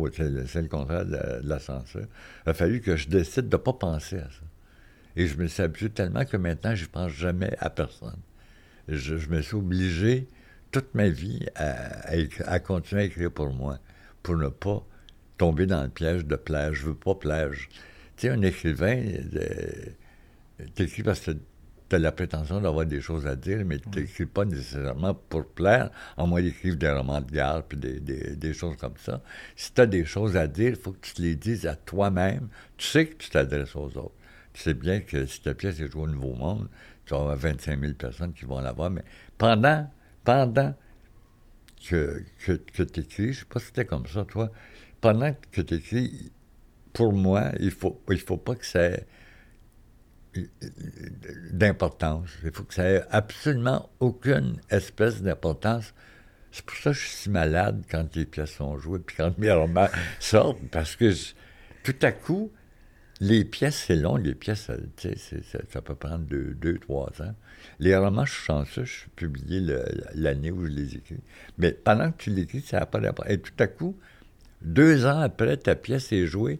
c'est 0.47 0.61
le 0.61 0.67
contraire 0.67 1.05
de 1.05 1.17
la, 1.43 1.59
censure, 1.59 2.07
il 2.45 2.49
a 2.49 2.53
fallu 2.53 2.81
que 2.81 2.95
je 2.95 3.07
décide 3.07 3.49
de 3.49 3.57
ne 3.57 3.61
pas 3.61 3.73
penser 3.73 4.17
à 4.17 4.23
ça. 4.23 4.45
Et 5.15 5.27
je 5.27 5.37
me 5.37 5.47
suis 5.47 5.61
habitué 5.61 5.89
tellement 5.89 6.25
que 6.25 6.37
maintenant, 6.37 6.73
je 6.73 6.85
ne 6.85 6.89
pense 6.89 7.11
jamais 7.11 7.55
à 7.59 7.69
personne. 7.69 8.19
Je, 8.87 9.15
me 9.29 9.41
suis 9.41 9.55
obligé 9.55 10.27
toute 10.71 10.95
ma 10.95 11.09
vie 11.09 11.45
à, 11.55 12.59
continuer 12.59 13.01
à 13.01 13.05
écrire 13.05 13.31
pour 13.31 13.51
moi, 13.51 13.77
pour 14.23 14.35
ne 14.37 14.47
pas 14.47 14.85
tomber 15.37 15.65
dans 15.65 15.83
le 15.83 15.89
piège 15.89 16.25
de 16.25 16.35
plaire. 16.35 16.73
Je 16.73 16.87
veux 16.87 16.95
pas 16.95 17.15
plaire. 17.15 17.51
Tu 17.51 18.27
sais, 18.27 18.29
un 18.29 18.41
écrivain, 18.41 19.03
euh, 19.35 19.85
t'écris 20.75 21.03
parce 21.03 21.19
que 21.19 21.31
tu 21.91 21.95
as 21.95 21.99
la 21.99 22.13
prétention 22.13 22.61
d'avoir 22.61 22.85
des 22.85 23.01
choses 23.01 23.27
à 23.27 23.35
dire, 23.35 23.65
mais 23.65 23.77
tu 23.77 23.89
n'écris 23.89 24.25
pas 24.25 24.45
nécessairement 24.45 25.13
pour 25.13 25.45
plaire, 25.45 25.91
en 26.15 26.25
moins 26.25 26.41
d'écrire 26.41 26.77
des 26.77 26.89
romans 26.89 27.19
de 27.19 27.29
guerre 27.29 27.63
puis 27.63 27.77
des, 27.77 28.53
choses 28.53 28.77
comme 28.77 28.95
ça. 28.95 29.21
Si 29.57 29.73
tu 29.73 29.81
as 29.81 29.85
des 29.87 30.05
choses 30.05 30.37
à 30.37 30.47
dire, 30.47 30.69
il 30.69 30.75
faut 30.77 30.93
que 30.93 31.01
tu 31.01 31.13
te 31.15 31.21
les 31.21 31.35
dises 31.35 31.67
à 31.67 31.75
toi-même. 31.75 32.47
Tu 32.77 32.87
sais 32.87 33.07
que 33.07 33.15
tu 33.15 33.29
t'adresses 33.29 33.75
aux 33.75 33.89
autres. 33.97 34.13
Tu 34.53 34.61
sais 34.61 34.73
bien 34.73 35.01
que 35.01 35.25
si 35.25 35.41
ta 35.41 35.53
pièce 35.53 35.81
est 35.81 35.91
jouée 35.91 36.03
au 36.03 36.07
Nouveau 36.07 36.33
Monde, 36.33 36.69
tu 37.05 37.13
vas 37.13 37.19
avoir 37.19 37.35
25 37.35 37.81
000 37.81 37.93
personnes 37.95 38.31
qui 38.31 38.45
vont 38.45 38.61
la 38.61 38.71
voir, 38.71 38.89
mais 38.89 39.03
pendant, 39.37 39.91
pendant 40.23 40.73
que, 41.89 42.23
que, 42.45 42.83
tu 42.83 42.99
écris, 43.01 43.23
je 43.23 43.27
ne 43.27 43.33
sais 43.33 43.45
pas 43.49 43.59
si 43.59 43.65
c'était 43.65 43.85
comme 43.85 44.07
ça, 44.07 44.23
toi, 44.23 44.49
pendant 45.01 45.35
que 45.51 45.59
tu 45.59 45.73
écris, 45.75 46.31
pour 46.93 47.11
moi, 47.11 47.51
il 47.59 47.65
ne 47.65 47.71
faut, 47.71 48.01
il 48.09 48.19
faut 48.19 48.37
pas 48.37 48.55
que 48.55 48.65
ça 48.65 48.91
d'importance. 51.51 52.29
Il 52.43 52.51
faut 52.51 52.63
que 52.63 52.73
ça 52.73 52.89
ait 52.89 53.03
absolument 53.09 53.89
aucune 53.99 54.57
espèce 54.69 55.21
d'importance. 55.21 55.93
C'est 56.51 56.65
pour 56.65 56.75
ça 56.77 56.91
que 56.91 56.97
je 56.97 57.01
suis 57.01 57.17
si 57.17 57.29
malade 57.29 57.83
quand 57.89 58.15
les 58.15 58.25
pièces 58.25 58.51
sont 58.51 58.77
jouées, 58.77 58.99
puis 58.99 59.15
quand 59.17 59.37
mes 59.37 59.51
romans 59.51 59.87
sortent, 60.19 60.59
parce 60.71 60.95
que 60.95 61.13
tout 61.83 61.95
à 62.01 62.11
coup, 62.11 62.51
les 63.21 63.45
pièces, 63.45 63.83
c'est 63.87 63.95
long, 63.95 64.15
les 64.15 64.33
pièces, 64.33 64.61
ça, 64.61 64.75
ça, 65.69 65.81
peut 65.81 65.95
prendre 65.95 66.25
deux, 66.25 66.77
trois 66.79 67.09
ans. 67.21 67.35
Les 67.79 67.95
romans, 67.95 68.25
je 68.25 68.33
suis 68.33 68.43
chanceux, 68.43 68.83
je 68.83 68.91
suis 69.01 69.09
publié 69.11 69.61
l'année 70.15 70.51
où 70.51 70.65
je 70.65 70.71
les 70.71 70.95
écris. 70.95 71.19
Mais 71.57 71.71
pendant 71.71 72.11
que 72.11 72.17
tu 72.17 72.31
l'écris, 72.31 72.61
ça 72.61 72.79
n'a 72.79 72.85
pas 72.87 72.99
d'importance. 72.99 73.31
Et 73.31 73.39
tout 73.39 73.53
à 73.59 73.67
coup, 73.67 73.95
deux 74.63 75.05
ans 75.05 75.19
après, 75.19 75.57
ta 75.57 75.75
pièce 75.75 76.11
est 76.11 76.25
jouée, 76.25 76.59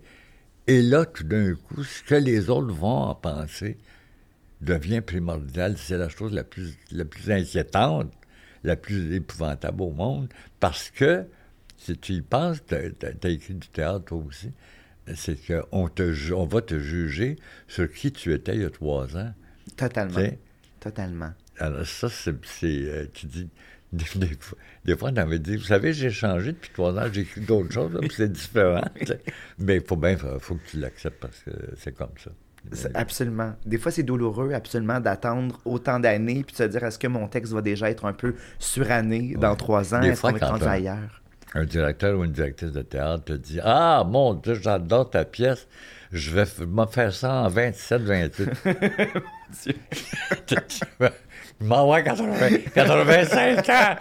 et 0.71 0.81
là, 0.81 1.05
tout 1.05 1.25
d'un 1.25 1.53
coup, 1.55 1.83
ce 1.83 2.01
que 2.03 2.15
les 2.15 2.49
autres 2.49 2.73
vont 2.73 2.87
en 2.87 3.15
penser 3.15 3.77
devient 4.61 5.01
primordial. 5.01 5.77
C'est 5.77 5.97
la 5.97 6.07
chose 6.07 6.31
la 6.31 6.45
plus, 6.45 6.77
la 6.91 7.03
plus 7.03 7.29
inquiétante, 7.29 8.09
la 8.63 8.77
plus 8.77 9.13
épouvantable 9.13 9.81
au 9.81 9.91
monde, 9.91 10.29
parce 10.61 10.89
que, 10.89 11.25
si 11.77 11.97
tu 11.97 12.13
y 12.13 12.21
penses, 12.21 12.59
tu 12.65 12.75
as, 12.75 13.29
écrit 13.29 13.55
du 13.55 13.67
théâtre 13.67 14.05
toi 14.05 14.23
aussi, 14.25 14.53
c'est 15.13 15.37
qu'on 15.45 15.89
te, 15.89 16.31
on 16.31 16.45
va 16.45 16.61
te 16.61 16.79
juger 16.79 17.35
sur 17.67 17.91
qui 17.91 18.13
tu 18.13 18.33
étais 18.33 18.55
il 18.55 18.61
y 18.61 18.65
a 18.65 18.69
trois 18.69 19.17
ans. 19.17 19.33
Totalement. 19.75 20.29
Totalement. 20.79 21.33
Alors 21.57 21.85
ça, 21.85 22.07
c'est... 22.09 22.31
Euh, 22.65 23.07
tu 23.13 23.25
dis 23.25 23.49
des, 23.93 24.95
fois, 24.95 25.09
on 25.11 25.17
avait 25.17 25.39
dit, 25.39 25.57
vous 25.57 25.63
savez, 25.63 25.91
j'ai 25.91 26.11
changé 26.11 26.53
depuis 26.53 26.71
trois 26.73 26.97
ans, 26.97 27.07
j'ai 27.11 27.21
écrit 27.21 27.41
d'autres 27.41 27.71
choses, 27.71 27.99
c'est 28.15 28.31
différent. 28.31 28.83
Mais 29.59 29.77
il 29.77 29.83
faut 29.83 29.97
bien, 29.97 30.15
faut 30.17 30.55
que 30.55 30.69
tu 30.69 30.79
l'acceptes 30.79 31.19
parce 31.19 31.39
que 31.39 31.51
c'est 31.77 31.93
comme 31.93 32.13
ça. 32.17 32.31
Absolument. 32.93 33.53
Des 33.65 33.77
fois, 33.77 33.91
c'est 33.91 34.03
douloureux, 34.03 34.53
absolument, 34.53 34.99
d'attendre 34.99 35.59
autant 35.65 35.99
d'années 35.99 36.43
puis 36.43 36.53
de 36.53 36.57
se 36.57 36.63
dire 36.63 36.83
est-ce 36.83 36.99
que 36.99 37.07
mon 37.07 37.27
texte 37.27 37.53
va 37.53 37.61
déjà 37.61 37.89
être 37.89 38.05
un 38.05 38.13
peu 38.13 38.35
suranné 38.59 39.35
dans 39.37 39.55
trois 39.55 39.95
ans 39.95 40.01
Est-ce 40.01 40.21
qu'on 40.21 40.31
va 40.31 40.37
être 40.37 40.67
ailleurs? 40.67 41.21
Un 41.53 41.65
directeur 41.65 42.17
ou 42.17 42.23
une 42.23 42.31
directrice 42.31 42.71
de 42.71 42.81
théâtre 42.81 43.25
te 43.25 43.33
dit 43.33 43.59
Ah, 43.61 44.05
mon 44.07 44.35
Dieu, 44.35 44.53
j'adore 44.53 45.09
ta 45.09 45.25
pièce, 45.25 45.67
je 46.13 46.31
vais 46.31 46.45
me 46.65 46.85
faire 46.85 47.13
ça 47.13 47.41
en 47.41 47.49
27, 47.49 48.01
28. 48.01 48.49
mon 51.61 51.67
Dieu. 51.67 51.67
M'envoie 51.67 52.01
85 52.01 53.69
ans! 53.69 53.95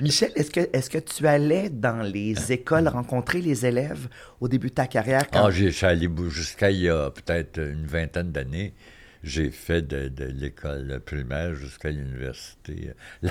Michel, 0.00 0.30
est-ce 0.36 0.50
que, 0.50 0.60
est 0.60 0.88
que 0.88 0.98
tu 0.98 1.26
allais 1.26 1.68
dans 1.68 2.02
les 2.02 2.52
écoles 2.52 2.88
rencontrer 2.88 3.40
les 3.40 3.66
élèves 3.66 4.08
au 4.40 4.48
début 4.48 4.68
de 4.68 4.74
ta 4.74 4.86
carrière? 4.86 5.28
Quand... 5.30 5.46
Ah, 5.46 5.50
j'ai 5.50 5.72
allé 5.84 6.08
jusqu'à 6.28 6.70
il 6.70 6.82
y 6.82 6.88
a 6.88 7.10
peut-être 7.10 7.58
une 7.58 7.86
vingtaine 7.86 8.32
d'années. 8.32 8.74
J'ai 9.22 9.50
fait 9.50 9.82
de, 9.82 10.24
l'école 10.24 11.00
primaire 11.04 11.54
jusqu'à 11.54 11.90
l'université. 11.90 12.92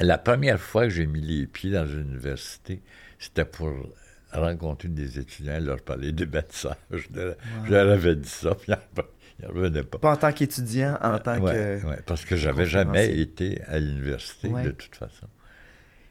La... 0.00 0.18
première 0.18 0.60
fois 0.60 0.84
que 0.84 0.90
j'ai 0.90 1.06
mis 1.06 1.20
les 1.20 1.46
pieds 1.46 1.70
dans 1.70 1.86
une 1.86 2.10
université, 2.10 2.82
c'était 3.18 3.44
pour 3.44 3.72
rencontrer 4.32 4.88
des 4.88 5.18
étudiants, 5.18 5.60
leur 5.60 5.80
parler 5.80 6.12
des 6.12 6.26
bâtissages. 6.26 6.74
Je 6.90 7.34
leur 7.70 7.90
avais 7.90 8.16
dit 8.16 8.28
ça, 8.28 8.54
puis 8.54 8.72
il 9.40 9.46
revenait 9.46 9.82
pas. 9.82 9.98
Pas 9.98 10.12
en 10.12 10.16
tant 10.16 10.32
qu'étudiant, 10.32 10.98
en 11.02 11.18
tant 11.18 11.40
que. 11.40 11.84
Oui, 11.86 11.94
parce 12.06 12.24
que 12.24 12.36
j'avais 12.36 12.66
jamais 12.66 13.18
été 13.18 13.60
à 13.66 13.78
l'université 13.78 14.48
de 14.48 14.70
toute 14.70 14.94
façon. 14.96 15.26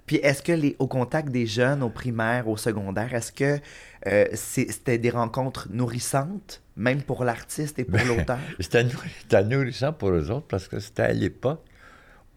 Puis 0.05 0.17
est-ce 0.17 0.43
que 0.43 0.51
les, 0.51 0.75
au 0.77 0.85
contact 0.87 1.29
des 1.29 1.47
jeunes, 1.47 1.81
au 1.81 1.89
primaire, 1.89 2.47
au 2.47 2.57
secondaire, 2.57 3.15
est-ce 3.15 3.31
que 3.31 3.57
euh, 4.05 4.25
c'était 4.35 4.99
des 4.99 5.09
rencontres 5.09 5.67
nourrissantes, 5.71 6.61
même 6.75 7.01
pour 7.01 7.23
l'artiste 7.23 7.79
et 7.79 7.85
pour 7.85 7.93
Ben, 7.99 8.07
l'auteur? 8.07 8.37
C'était 8.59 8.83
nou- 8.83 8.91
c'était 9.21 9.43
nourrissant 9.43 9.93
pour 9.93 10.09
eux 10.11 10.29
autres 10.29 10.45
parce 10.47 10.67
que 10.67 10.79
c'était 10.79 11.01
à 11.01 11.13
l'époque 11.13 11.63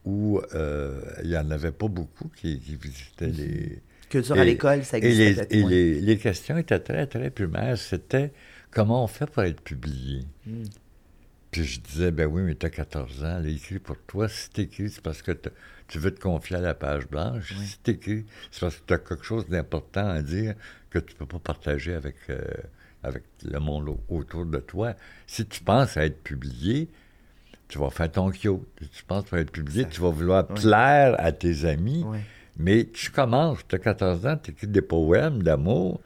où 0.07 0.40
euh, 0.55 1.03
il 1.22 1.29
n'y 1.29 1.37
en 1.37 1.51
avait 1.51 1.72
pas 1.72 1.88
beaucoup 1.88 2.29
qui, 2.35 2.59
qui 2.59 2.77
visitaient 2.77 3.27
les. 3.27 3.83
Culture 4.09 4.37
et- 4.37 4.40
à 4.40 4.44
l'école, 4.44 4.83
ça 4.85 4.96
Et, 4.96 5.05
existait 5.05 5.46
les, 5.51 5.59
et 5.61 5.62
les, 5.64 6.01
les 6.01 6.16
questions 6.16 6.57
étaient 6.57 6.79
très, 6.81 7.07
très 7.07 7.29
primaires. 7.29 7.77
C'était 7.77 8.33
comment 8.78 9.02
on 9.02 9.08
fait 9.08 9.26
pour 9.28 9.42
être 9.42 9.60
publié? 9.60 10.20
Hmm. 10.46 10.62
Puis 11.50 11.64
je 11.64 11.80
disais, 11.80 12.10
ben 12.12 12.26
oui, 12.26 12.42
mais 12.42 12.54
tu 12.54 12.64
as 12.66 12.70
14 12.70 13.24
ans, 13.24 13.38
là, 13.40 13.48
écrit 13.48 13.80
pour 13.80 13.96
toi. 14.06 14.28
Si 14.28 14.50
t'écris, 14.50 14.90
c'est 14.90 15.00
parce 15.02 15.20
que 15.20 15.32
t'as- 15.32 15.50
tu 15.88 15.98
veux 15.98 16.12
te 16.14 16.20
confier 16.20 16.56
à 16.56 16.60
la 16.60 16.74
page 16.74 17.08
blanche. 17.08 17.54
Oui. 17.58 17.66
Si 17.66 17.78
t'écris, 17.80 18.24
c'est 18.52 18.60
parce 18.60 18.76
que 18.76 18.82
tu 18.86 18.94
as 18.94 18.98
quelque 18.98 19.24
chose 19.24 19.48
d'important 19.48 20.06
à 20.06 20.22
dire 20.22 20.54
que 20.90 21.00
tu 21.00 21.16
peux 21.16 21.26
pas 21.26 21.40
partager 21.40 21.94
avec, 21.94 22.14
euh, 22.30 22.40
avec 23.02 23.24
le 23.44 23.58
monde 23.58 23.88
au- 23.88 24.00
autour 24.10 24.46
de 24.46 24.58
toi. 24.58 24.94
Si 25.26 25.44
tu 25.46 25.60
penses 25.64 25.96
à 25.96 26.04
être 26.04 26.22
publié, 26.22 26.88
tu 27.66 27.78
vas 27.78 27.90
faire 27.90 28.12
ton. 28.12 28.30
Si 28.32 28.40
tu 28.40 29.04
penses 29.08 29.32
à 29.32 29.38
être 29.40 29.50
publié, 29.50 29.82
Ça- 29.84 29.88
tu 29.88 30.00
vas 30.02 30.10
vouloir 30.10 30.46
Oui. 30.50 30.60
plaire 30.60 31.16
à 31.18 31.32
tes 31.32 31.64
amis. 31.64 32.04
Mais 32.58 32.84
tu 32.92 33.10
commences, 33.10 33.58
tu 33.66 33.74
as 33.74 33.78
14 33.80 34.24
ans, 34.26 34.36
tu 34.36 34.50
écris 34.52 34.66
des 34.68 34.82
poèmes 34.82 35.42
d'amour, 35.42 36.00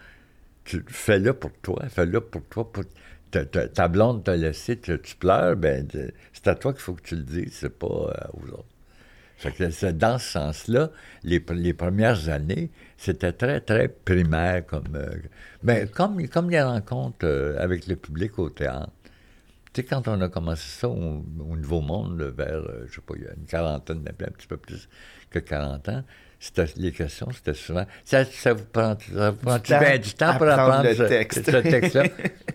tu 0.64 0.84
fais-le 0.88 1.34
pour 1.34 1.52
toi, 1.62 1.82
fais-le 1.88 2.20
pour 2.20 2.44
toi. 2.44 2.70
Pour... 2.70 2.84
Ta, 3.30 3.88
blonde 3.88 4.24
t'a 4.24 4.36
laissé, 4.36 4.78
tu, 4.78 4.98
pleures, 5.18 5.56
ben, 5.56 5.88
c'est 6.34 6.48
à 6.48 6.54
toi 6.54 6.74
qu'il 6.74 6.82
faut 6.82 6.92
que 6.92 7.02
tu 7.02 7.16
le 7.16 7.22
dises, 7.22 7.54
c'est 7.54 7.78
pas 7.78 7.86
euh, 7.86 8.12
aux 8.34 8.50
autres. 8.50 8.66
Fait 9.42 9.50
que 9.50 9.90
dans 9.90 10.18
ce 10.18 10.28
sens-là, 10.32 10.90
les, 11.24 11.44
les 11.54 11.74
premières 11.74 12.28
années, 12.28 12.70
c'était 12.96 13.32
très, 13.32 13.60
très 13.60 13.88
primaire 13.88 14.64
comme, 14.64 14.94
euh, 14.94 15.16
ben, 15.64 15.88
comme, 15.88 16.28
comme 16.28 16.48
les 16.48 16.62
rencontres 16.62 17.24
euh, 17.26 17.58
avec 17.58 17.88
le 17.88 17.96
public 17.96 18.38
au 18.38 18.50
théâtre. 18.50 18.92
Tu 19.72 19.80
sais, 19.80 19.84
quand 19.84 20.06
on 20.06 20.20
a 20.20 20.28
commencé 20.28 20.62
ça 20.62 20.88
au, 20.88 21.24
au 21.40 21.56
Nouveau 21.56 21.80
Monde, 21.80 22.22
vers, 22.36 22.58
euh, 22.58 22.84
je 22.86 22.94
sais 22.94 23.00
pas, 23.00 23.14
il 23.16 23.24
y 23.24 23.26
a 23.26 23.32
une 23.34 23.46
quarantaine, 23.46 24.04
un 24.06 24.30
petit 24.30 24.46
peu 24.46 24.58
plus 24.58 24.88
que 25.28 25.40
40 25.40 25.88
ans, 25.88 26.04
les 26.76 26.92
questions, 26.92 27.28
c'était 27.32 27.54
souvent 27.54 27.86
ça, 28.04 28.24
ça 28.24 28.52
vous 28.52 28.64
prend, 28.64 28.96
ça 29.14 29.30
vous 29.30 29.36
prend 29.36 29.58
temps 29.58 29.78
bien 29.80 29.98
du 29.98 30.12
temps 30.14 30.36
pour 30.36 30.48
apprendre 30.48 30.88
le 30.88 30.94
ce, 30.94 31.02
texte. 31.04 31.44
ce 31.50 31.56
texte-là? 31.56 32.04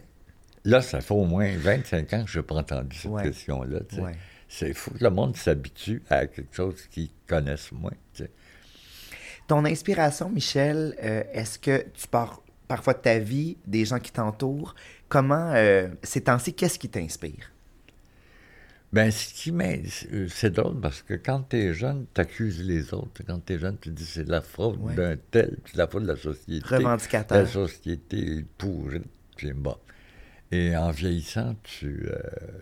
Là, 0.66 0.82
ça 0.82 1.00
fait 1.00 1.14
au 1.14 1.24
moins 1.24 1.50
25 1.56 2.14
ans 2.14 2.26
que 2.26 2.30
je 2.32 2.40
n'ai 2.40 2.44
pas 2.46 2.56
entendu 2.56 2.98
cette 2.98 3.10
Ouais. 3.12 3.24
question-là. 3.24 3.80
Ouais. 4.00 4.12
C'est 4.50 4.74
fou 4.74 4.92
que 4.92 5.02
le 5.04 5.10
monde 5.10 5.36
s'habitue 5.38 6.04
à 6.10 6.26
quelque 6.28 6.54
chose 6.54 6.76
qu'ils 6.92 7.10
connaissent 7.26 7.72
moins. 7.72 7.92
Ton 9.48 9.64
inspiration, 9.64 10.30
Michel, 10.30 10.94
euh, 11.02 11.24
est-ce 11.32 11.58
que 11.58 11.86
tu 11.94 12.08
pars 12.10 12.42
parfois 12.68 12.94
de 12.94 13.00
ta 13.00 13.18
vie, 13.18 13.58
des 13.66 13.86
gens 13.86 14.00
qui 14.00 14.12
t'entourent? 14.12 14.76
Comment, 15.08 15.54
euh, 15.56 15.88
ces 16.04 16.22
temps-ci, 16.22 16.54
qu'est-ce 16.54 16.78
qui 16.78 16.90
t'inspire? 16.90 17.50
Ben, 18.94 19.12
ce 19.12 19.34
qui 19.34 19.52
m'in- 19.52 19.82
c'est 20.30 20.52
drôle 20.52 20.80
parce 20.80 21.02
que 21.02 21.14
quand 21.16 21.44
tu 21.50 21.58
es 21.58 21.74
jeune, 21.74 22.06
tu 22.14 22.22
accuses 22.22 22.64
les 22.64 22.94
autres. 22.94 23.22
Quand 23.28 23.46
tu 23.46 23.54
es 23.54 23.60
jeune, 23.60 23.78
tu 23.80 23.90
dis 23.90 24.06
c'est 24.06 24.24
de 24.24 24.32
la 24.32 24.42
faute 24.42 24.78
Ouais. 24.80 24.96
d'un 24.96 25.18
tel, 25.30 25.58
c'est 25.66 25.74
de 25.74 25.78
la 25.80 25.88
faute 25.88 26.04
de 26.04 26.08
la 26.08 26.16
société. 26.16 26.66
Revendicateur. 26.76 27.38
La 27.38 27.46
société 27.46 28.18
est 28.38 28.46
pourrie. 28.58 29.02
Puis 29.36 29.52
bon. 29.52 29.76
Et 30.50 30.78
en 30.78 30.92
vieillissant, 30.92 31.58
tu, 31.64 32.08
euh, 32.08 32.18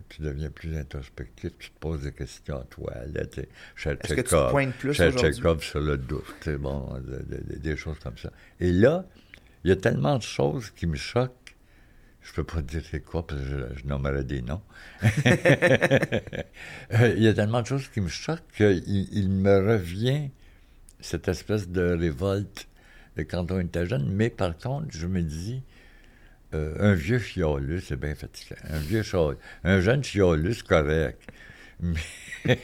tu 0.09 0.23
deviens 0.23 0.49
plus 0.49 0.75
introspectif, 0.75 1.51
tu 1.59 1.69
te 1.69 1.79
poses 1.79 2.01
des 2.01 2.11
questions 2.11 2.57
à 2.57 2.63
toi. 2.63 2.91
Est-ce 2.95 4.13
que 4.15 4.21
tu 4.21 4.23
te 4.23 4.49
pointes 4.49 4.73
plus 4.73 4.99
aujourd'hui? 4.99 5.63
Sur 5.63 5.79
le 5.81 5.97
doute, 5.97 6.49
bon, 6.59 6.95
de- 6.95 7.23
de- 7.23 7.43
de- 7.53 7.59
des 7.59 7.77
choses 7.77 7.99
comme 7.99 8.17
ça. 8.17 8.31
Et 8.59 8.71
là, 8.71 9.05
il 9.63 9.69
y 9.69 9.71
a 9.71 9.75
tellement 9.75 10.17
de 10.17 10.23
choses 10.23 10.71
qui 10.71 10.87
me 10.87 10.95
choquent. 10.95 11.44
Je 12.25 12.33
peux 12.33 12.43
pas 12.43 12.61
dire 12.61 12.81
c'est 12.89 12.99
quoi, 12.99 13.25
parce 13.25 13.39
que 13.39 13.47
je, 13.47 13.79
je 13.79 13.85
nommerais 13.87 14.23
des 14.23 14.41
noms. 14.41 14.61
Il 15.25 17.23
y 17.23 17.27
a 17.27 17.33
tellement 17.33 17.61
de 17.61 17.67
choses 17.67 17.87
qui 17.87 18.01
me 18.01 18.09
choquent 18.09 18.41
qu'il 18.57 18.83
il 18.87 19.29
me 19.29 19.57
revient 19.73 20.31
cette 20.99 21.27
espèce 21.27 21.69
de 21.69 21.93
révolte 21.93 22.67
de 23.15 23.23
quand 23.23 23.51
on 23.51 23.59
était 23.59 23.85
jeune. 23.85 24.09
Mais 24.11 24.29
par 24.29 24.57
contre, 24.57 24.87
je 24.89 25.07
me 25.07 25.21
dis, 25.21 25.61
euh, 26.53 26.75
un 26.79 26.93
vieux 26.93 27.19
chialeux, 27.19 27.79
c'est 27.79 27.99
bien 27.99 28.15
fatigant. 28.15 28.55
Un 28.69 28.79
vieux 28.79 29.03
chialeux. 29.03 29.37
Un 29.63 29.79
jeune 29.81 30.03
chialeux, 30.03 30.53
c'est 30.53 30.67
correct. 30.67 31.21
Mais, 31.81 32.57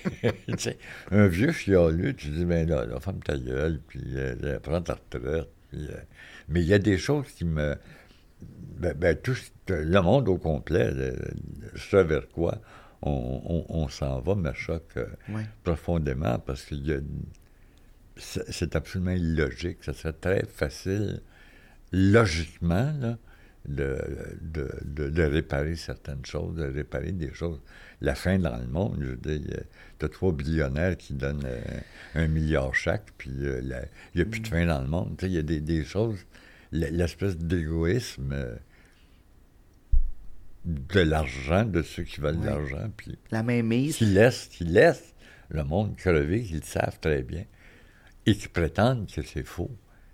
un 1.11 1.27
vieux 1.27 1.51
chialeux, 1.51 2.13
tu 2.13 2.29
dis, 2.29 2.45
ben 2.45 2.67
là, 2.67 2.85
là 2.85 2.99
ferme 3.01 3.19
ta 3.19 3.37
gueule, 3.37 3.81
puis 3.87 4.01
euh, 4.15 4.57
prends 4.59 4.81
ta 4.81 4.93
retraite. 4.93 5.49
euh, 5.73 5.95
mais 6.47 6.61
il 6.61 6.67
y 6.67 6.73
a 6.73 6.79
des 6.79 6.97
choses 6.97 7.27
qui 7.35 7.43
me. 7.43 7.75
Ben, 8.77 8.93
ben, 8.95 9.15
tout 9.15 9.35
le 9.69 10.01
monde 10.01 10.27
au 10.27 10.37
complet, 10.37 10.91
le- 10.91 11.11
le- 11.11 11.77
ce 11.77 11.97
vers 11.97 12.27
quoi 12.29 12.59
on, 13.03 13.65
on- 13.69 13.83
on 13.83 13.87
s'en 13.89 14.19
va, 14.21 14.35
me 14.35 14.53
choque 14.53 14.97
euh, 14.97 15.05
profondément 15.63 16.39
parce 16.39 16.63
que 16.65 16.75
c'est 18.17 18.75
absolument 18.75 19.11
illogique. 19.11 19.83
Ça 19.83 19.93
serait 19.93 20.13
très 20.13 20.45
facile, 20.45 21.21
logiquement, 21.91 22.91
là, 22.99 23.17
de, 23.67 23.97
de, 24.41 24.69
de- 24.85 25.09
de 25.09 25.23
réparer 25.23 25.75
certaines 25.75 26.25
choses, 26.25 26.55
de 26.55 26.63
réparer 26.65 27.11
des 27.11 27.31
choses. 27.33 27.59
La 28.01 28.15
fin 28.15 28.39
dans 28.39 28.57
le 28.57 28.65
monde, 28.67 28.97
je 28.99 29.05
veux 29.07 29.17
dire, 29.17 29.41
tu 29.99 30.05
as 30.05 30.09
trois 30.09 30.31
billionnaires 30.31 30.97
qui 30.97 31.13
donnent 31.13 31.45
euh, 31.45 31.61
un 32.15 32.27
milliard 32.27 32.73
chaque, 32.73 33.11
puis 33.17 33.31
euh, 33.41 33.61
il 33.61 34.17
n'y 34.17 34.21
a 34.21 34.25
plus 34.25 34.39
de 34.39 34.47
fin 34.47 34.65
dans 34.65 34.81
le 34.81 34.87
monde. 34.87 35.15
Il 35.21 35.31
y 35.31 35.37
a 35.37 35.43
des, 35.43 35.59
des 35.61 35.83
choses, 35.83 36.17
l'espèce 36.71 37.37
d'égoïsme 37.37 38.31
euh, 38.33 38.55
de 40.65 40.99
l'argent, 41.01 41.65
de 41.65 41.81
ceux 41.81 42.03
qui 42.03 42.19
veulent 42.21 42.35
de 42.39 42.41
Ouais. 42.41 42.45
l'argent, 42.47 42.89
puis 42.95 43.17
La 43.31 43.41
même 43.43 43.67
mise. 43.67 43.97
qui 43.97 44.05
laissent, 44.05 44.47
qui 44.47 44.63
laissent 44.63 45.13
le 45.49 45.63
monde 45.63 45.95
crever, 45.97 46.43
qu'ils 46.43 46.57
le 46.57 46.61
savent 46.63 46.99
très 46.99 47.23
bien, 47.23 47.45
et 48.25 48.35
qui 48.35 48.47
prétendent 48.47 49.07
que 49.11 49.21
c'est 49.23 49.43
faux. 49.43 49.71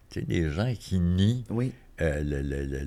Tu 0.10 0.22
sais, 0.22 0.26
des 0.26 0.50
gens 0.50 0.74
qui 0.80 1.00
nient 1.00 1.44
Oui. 1.50 1.74
euh, 2.02 2.24
le, 2.24 2.42
le- 2.42 2.64
le- 2.66 2.86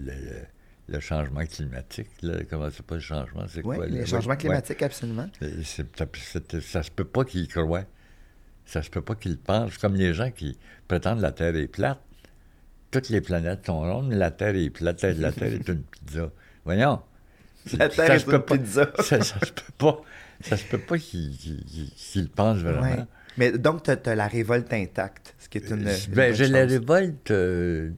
le- 0.89 1.01
changement 1.01 1.45
climatique. 1.47 2.09
Là, 2.23 2.43
comment 2.49 2.69
c'est 2.71 2.85
pas 2.85 2.95
le 2.97 3.01
changement, 3.01 3.45
c'est 3.47 3.65
Oui, 3.65 3.77
quoi? 3.77 3.87
le- 3.87 4.05
changements 4.07 4.33
ouais, 4.33 4.39
climatiques, 4.39 4.83
absolument. 4.83 5.29
ouais. 5.43 5.49
Et 5.61 5.63
c'est- 5.63 5.97
ça, 5.97 6.07
c'est- 6.15 6.61
ça 6.61 6.83
se 6.83 6.91
peut 6.91 7.05
pas 7.05 7.25
qu'ils 7.25 7.47
croient. 7.47 7.85
Ça 8.65 8.83
se 8.83 8.91
peut 8.91 9.03
pas 9.03 9.15
qu'ils 9.15 9.39
pensent. 9.39 9.77
Comme 9.79 9.95
les 9.95 10.15
gens 10.15 10.31
qui 10.31 10.57
prétendent 10.89 11.19
que 11.19 11.23
la 11.23 11.33
Terre 11.33 11.55
est 11.57 11.69
plate. 11.69 12.01
Toutes 12.91 13.09
les 13.09 13.21
planètes 13.21 13.67
sont 13.67 13.81
rondes, 13.81 14.13
la 14.13 14.31
Terre 14.31 14.57
est 14.57 14.71
plate. 14.71 15.03
La 15.03 15.33
Terre 15.33 15.53
est 15.53 15.69
une 15.69 15.83
pizza. 15.83 16.31
Voyons. 16.65 17.01
La 17.79 17.89
Ça 17.89 17.89
Terre 17.89 18.21
se 18.21 18.27
est 18.31 18.33
une 18.33 18.39
pas. 18.43 18.57
pizza. 18.57 18.91
Ça, 18.99 19.23
ça 19.23 19.39
se 19.47 19.53
peut 19.53 19.73
pas. 19.79 20.01
Ça 20.41 20.57
se 20.57 20.65
peut 20.65 20.79
pas 20.79 20.97
le 22.23 22.29
pensent 22.29 22.59
vraiment. 22.59 22.83
Ouais. 22.83 23.05
Mais 23.37 23.53
donc, 23.53 23.83
tu 23.85 23.91
as, 23.91 24.15
la 24.15 24.27
révolte 24.27 24.73
intacte, 24.73 25.35
ce 25.39 25.49
qui 25.49 25.59
est 25.59 25.71
une. 25.71 25.81
une 25.87 26.15
Ben, 26.15 26.35
j'ai 26.35 26.49
la 26.49 26.65
révolte 26.65 27.31
euh, 27.31 27.91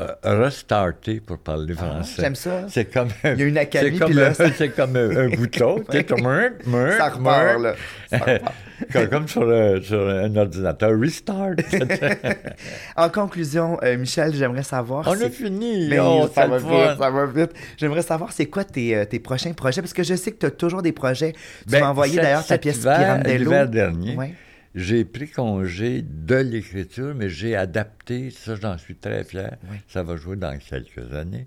euh, 0.00 0.14
restartée, 0.24 1.20
pour 1.20 1.38
parler 1.38 1.74
Ah, 1.78 1.82
français. 1.84 2.22
J'aime 2.22 2.34
ça. 2.34 2.62
C'est 2.68 2.84
comme 2.86 3.08
un, 3.24 3.32
Il 3.34 3.40
y 3.40 3.42
a 3.42 3.46
une 3.46 3.58
accalmie, 3.58 3.98
c'est 3.98 4.04
comme, 4.04 4.34
ça- 4.34 4.52
c'est 4.56 4.68
comme 4.70 4.96
un, 4.96 5.16
un 5.16 5.28
bouton. 5.30 5.82
tu 5.90 5.96
sais, 5.96 6.04
comme 6.04 6.26
un- 6.26 6.50
un- 6.74 6.96
Ça 6.96 7.08
repart, 7.08 7.60
là. 7.60 7.74
Ça 8.08 8.16
repart. 8.26 8.54
comme, 8.92 9.08
comme 9.08 9.28
sur, 9.28 9.48
un- 9.50 9.80
sur 9.82 10.08
un 10.08 10.36
ordinateur. 10.36 10.90
Restart. 10.98 11.56
En 12.96 13.08
conclusion, 13.08 13.78
euh, 13.82 13.96
Michel, 13.96 14.34
j'aimerais 14.34 14.62
savoir. 14.62 15.06
On 15.06 15.12
a 15.20 15.30
fini. 15.30 15.88
Mais 15.88 15.98
oh, 16.00 16.28
ça 16.34 16.46
va 16.46 16.58
vite, 16.58 16.98
ça 16.98 17.10
va 17.10 17.26
vite. 17.26 17.52
J'aimerais 17.76 18.02
savoir 18.02 18.32
c'est 18.32 18.46
quoi 18.46 18.64
tes, 18.64 18.96
euh, 18.96 19.04
tes 19.04 19.18
prochains 19.20 19.52
projets, 19.52 19.80
parce 19.80 19.92
que 19.92 20.02
je 20.02 20.14
sais 20.14 20.32
que 20.32 20.38
tu 20.38 20.46
as 20.46 20.50
toujours 20.50 20.82
des 20.82 20.92
projets. 20.92 21.32
Tu 21.32 21.38
Ben, 21.72 21.80
m'as 21.80 21.88
envoyé 21.90 22.16
d'ailleurs 22.16 22.44
ta 22.46 22.58
pièce 22.58 22.78
hiver, 22.78 22.98
Pirandello. 22.98 23.44
L'hiver 23.44 23.68
dernier, 23.68 24.16
Ouais. 24.16 24.34
J'ai 24.74 25.04
pris 25.04 25.28
congé 25.30 26.02
de 26.02 26.36
l'écriture, 26.36 27.14
mais 27.14 27.28
j'ai 27.28 27.56
adapté, 27.56 28.30
ça 28.30 28.54
j'en 28.54 28.76
suis 28.78 28.96
très 28.96 29.24
fier, 29.24 29.56
Oui. 29.70 29.78
ça 29.88 30.02
va 30.02 30.16
jouer 30.16 30.36
dans 30.36 30.56
quelques 30.58 31.12
années. 31.14 31.46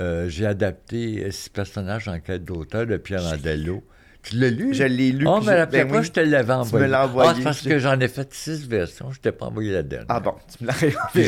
Euh, 0.00 0.28
j'ai 0.28 0.46
adapté 0.46 1.30
Six 1.30 1.48
personnages 1.50 2.08
en 2.08 2.18
quête 2.20 2.44
d'auteur 2.44 2.86
de 2.86 2.96
Pierre 2.96 3.24
Andello. 3.24 3.84
Tu 4.22 4.36
l'as 4.36 4.48
lu? 4.50 4.72
Je 4.74 4.84
l'ai 4.84 5.12
lu, 5.12 5.26
Oh, 5.28 5.38
mais 5.40 5.52
je- 5.52 5.56
rappelez 5.58 5.84
ben 5.84 5.96
oui. 5.98 6.04
je 6.04 6.10
te 6.10 6.20
l'avais 6.20 6.52
envoyé. 6.54 6.86
l'as 6.88 7.04
envoyé, 7.06 7.30
Ah, 7.36 7.40
parce 7.44 7.60
que 7.60 7.78
j'en 7.78 8.00
ai 8.00 8.08
fait 8.08 8.32
six 8.32 8.66
versions, 8.66 9.10
je 9.12 9.20
t'ai 9.20 9.32
pas 9.32 9.46
envoyé 9.46 9.70
la 9.70 9.82
dernière. 9.82 10.06
Ah 10.08 10.20
bon, 10.20 10.34
tu 10.56 10.64
me 10.64 10.68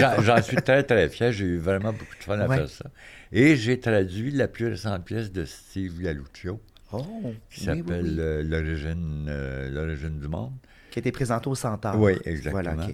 l'as. 0.00 0.22
J'en 0.22 0.42
suis 0.42 0.56
très, 0.56 0.82
très 0.82 1.08
fier. 1.10 1.30
J'ai 1.30 1.44
eu 1.44 1.58
vraiment 1.58 1.92
beaucoup 1.92 2.16
de 2.18 2.24
fun 2.24 2.38
à 2.40 2.48
Ouais. 2.48 2.56
faire 2.56 2.68
ça. 2.70 2.86
Et 3.32 3.54
j'ai 3.56 3.78
traduit 3.78 4.30
la 4.30 4.48
plus 4.48 4.68
récente 4.68 5.04
pièce 5.04 5.30
de 5.30 5.44
Steve 5.44 6.00
Galluccio, 6.00 6.58
Oh, 6.92 7.04
qui 7.50 7.60
oui, 7.60 7.66
s'appelle 7.66 8.04
oui. 8.04 8.16
euh, 8.18 8.42
L'origine 8.42 9.26
euh, 9.28 9.68
l'origine 9.70 10.18
du 10.18 10.28
monde. 10.28 10.52
Qui 11.02 11.06
a 11.06 11.10
été 11.10 11.48
au 11.48 11.54
Centaure. 11.54 12.00
Oui, 12.00 12.14
exactement. 12.24 12.74
Voilà. 12.74 12.88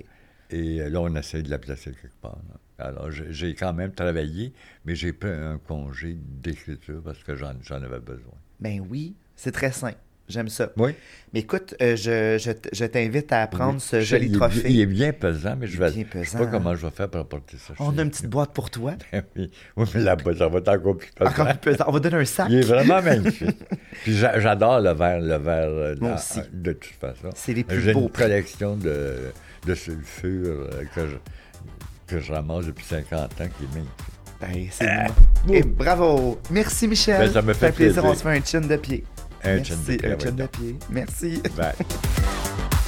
Et 0.51 0.81
euh, 0.81 0.89
là, 0.91 1.01
on 1.01 1.15
essaie 1.15 1.43
de 1.43 1.51
la 1.51 1.59
placer 1.59 1.93
quelque 1.93 2.17
part. 2.21 2.39
là. 2.49 2.87
Alors, 2.87 3.11
j'ai 3.13 3.55
quand 3.55 3.73
même 3.73 3.93
travaillé, 3.93 4.53
mais 4.85 4.97
j'ai 4.97 5.13
pris 5.13 5.31
un 5.31 5.59
congé 5.59 6.17
d'écriture 6.19 7.01
parce 7.05 7.23
que 7.23 7.37
j'en 7.37 7.55
j'en 7.63 7.81
avais 7.81 8.01
besoin. 8.01 8.35
Ben 8.59 8.85
oui, 8.91 9.15
c'est 9.37 9.53
très 9.53 9.71
simple. 9.71 9.99
J'aime 10.33 10.49
ça. 10.49 10.71
Oui. 10.77 10.95
Mais 11.35 11.41
écoute, 11.41 11.75
euh, 11.81 11.95
je, 11.97 12.39
je 12.39 12.51
je 12.73 12.85
t'invite 12.87 13.33
à 13.33 13.47
prendre 13.47 13.75
Oui. 13.75 13.81
ce 13.81 14.01
Je- 14.01 14.05
joli 14.07 14.27
il 14.27 14.33
trophée. 14.37 14.71
Il 14.71 14.81
est 14.81 14.87
bien 14.87 15.13
pesant, 15.13 15.55
mais 15.59 15.67
je 15.67 15.79
vais. 15.79 15.91
bien 15.91 16.05
Je 16.23 16.29
sais 16.29 16.39
pas 16.39 16.47
comment 16.47 16.75
je 16.75 16.85
vais 16.87 16.91
faire 16.93 17.09
pour 17.09 17.21
apporter 17.21 17.57
ça. 17.59 17.75
On 17.79 17.97
a 17.99 18.03
une 18.03 18.11
petite 18.11 18.29
boîte 18.29 18.53
pour 18.53 18.71
toi. 18.71 18.95
oui, 19.37 19.51
oui, 19.77 19.87
mais 19.95 20.01
là-bas, 20.01 20.35
ça 20.37 20.49
va 20.49 20.59
être 20.59 20.69
encore 20.69 20.97
plus 20.97 21.11
pesant. 21.15 21.31
Encore 21.31 21.47
plus 21.59 21.73
pesant. 21.73 21.85
On 21.89 21.93
va 21.93 22.01
donner 22.01 22.17
un 22.17 22.25
sac. 22.25 22.47
Il 22.51 22.57
est 22.59 22.63
vraiment 22.63 23.01
magnifique. 23.03 23.59
Puis 24.03 24.17
j'a- 24.17 24.41
j'adore 24.41 24.81
le 24.81 24.93
verre, 24.93 25.21
le 25.21 25.37
verre 25.37 25.69
euh, 25.71 25.95
Moi 26.01 26.15
aussi. 26.15 26.41
de 26.53 26.73
toute 26.73 26.93
façon. 27.01 27.31
C'est 27.35 27.53
les 27.55 27.65
plus 27.65 27.81
J'ai 27.81 27.93
beaux 27.93 28.01
une 28.03 28.09
prix. 28.11 28.23
collection 28.25 28.77
de, 28.77 29.15
de 29.67 29.75
sulfure 29.75 30.69
euh, 30.73 30.85
que 30.95 31.07
je, 31.09 31.17
que 32.07 32.21
je 32.21 32.33
ramasse 32.33 32.67
depuis 32.67 32.85
50 32.85 33.21
ans 33.21 33.29
qui 33.37 33.43
est 33.43 33.75
magnifique. 33.75 33.89
Ben, 34.41 34.67
c'est 34.73 34.87
bon. 35.47 35.55
Et 35.55 35.63
bravo. 35.63 36.41
Merci, 36.51 36.89
Michel. 36.89 37.27
Ben, 37.27 37.33
ça 37.33 37.43
me 37.43 37.53
fait 37.53 37.71
plaisir. 37.73 38.03
plaisir. 38.03 38.05
On 38.05 38.15
se 38.15 38.23
fait 38.23 38.39
un 38.39 38.45
chin 38.45 38.61
de 38.61 38.77
pied. 38.77 39.05
Merci, 39.45 39.99
Merci. 40.91 41.43
Bye. 41.57 41.75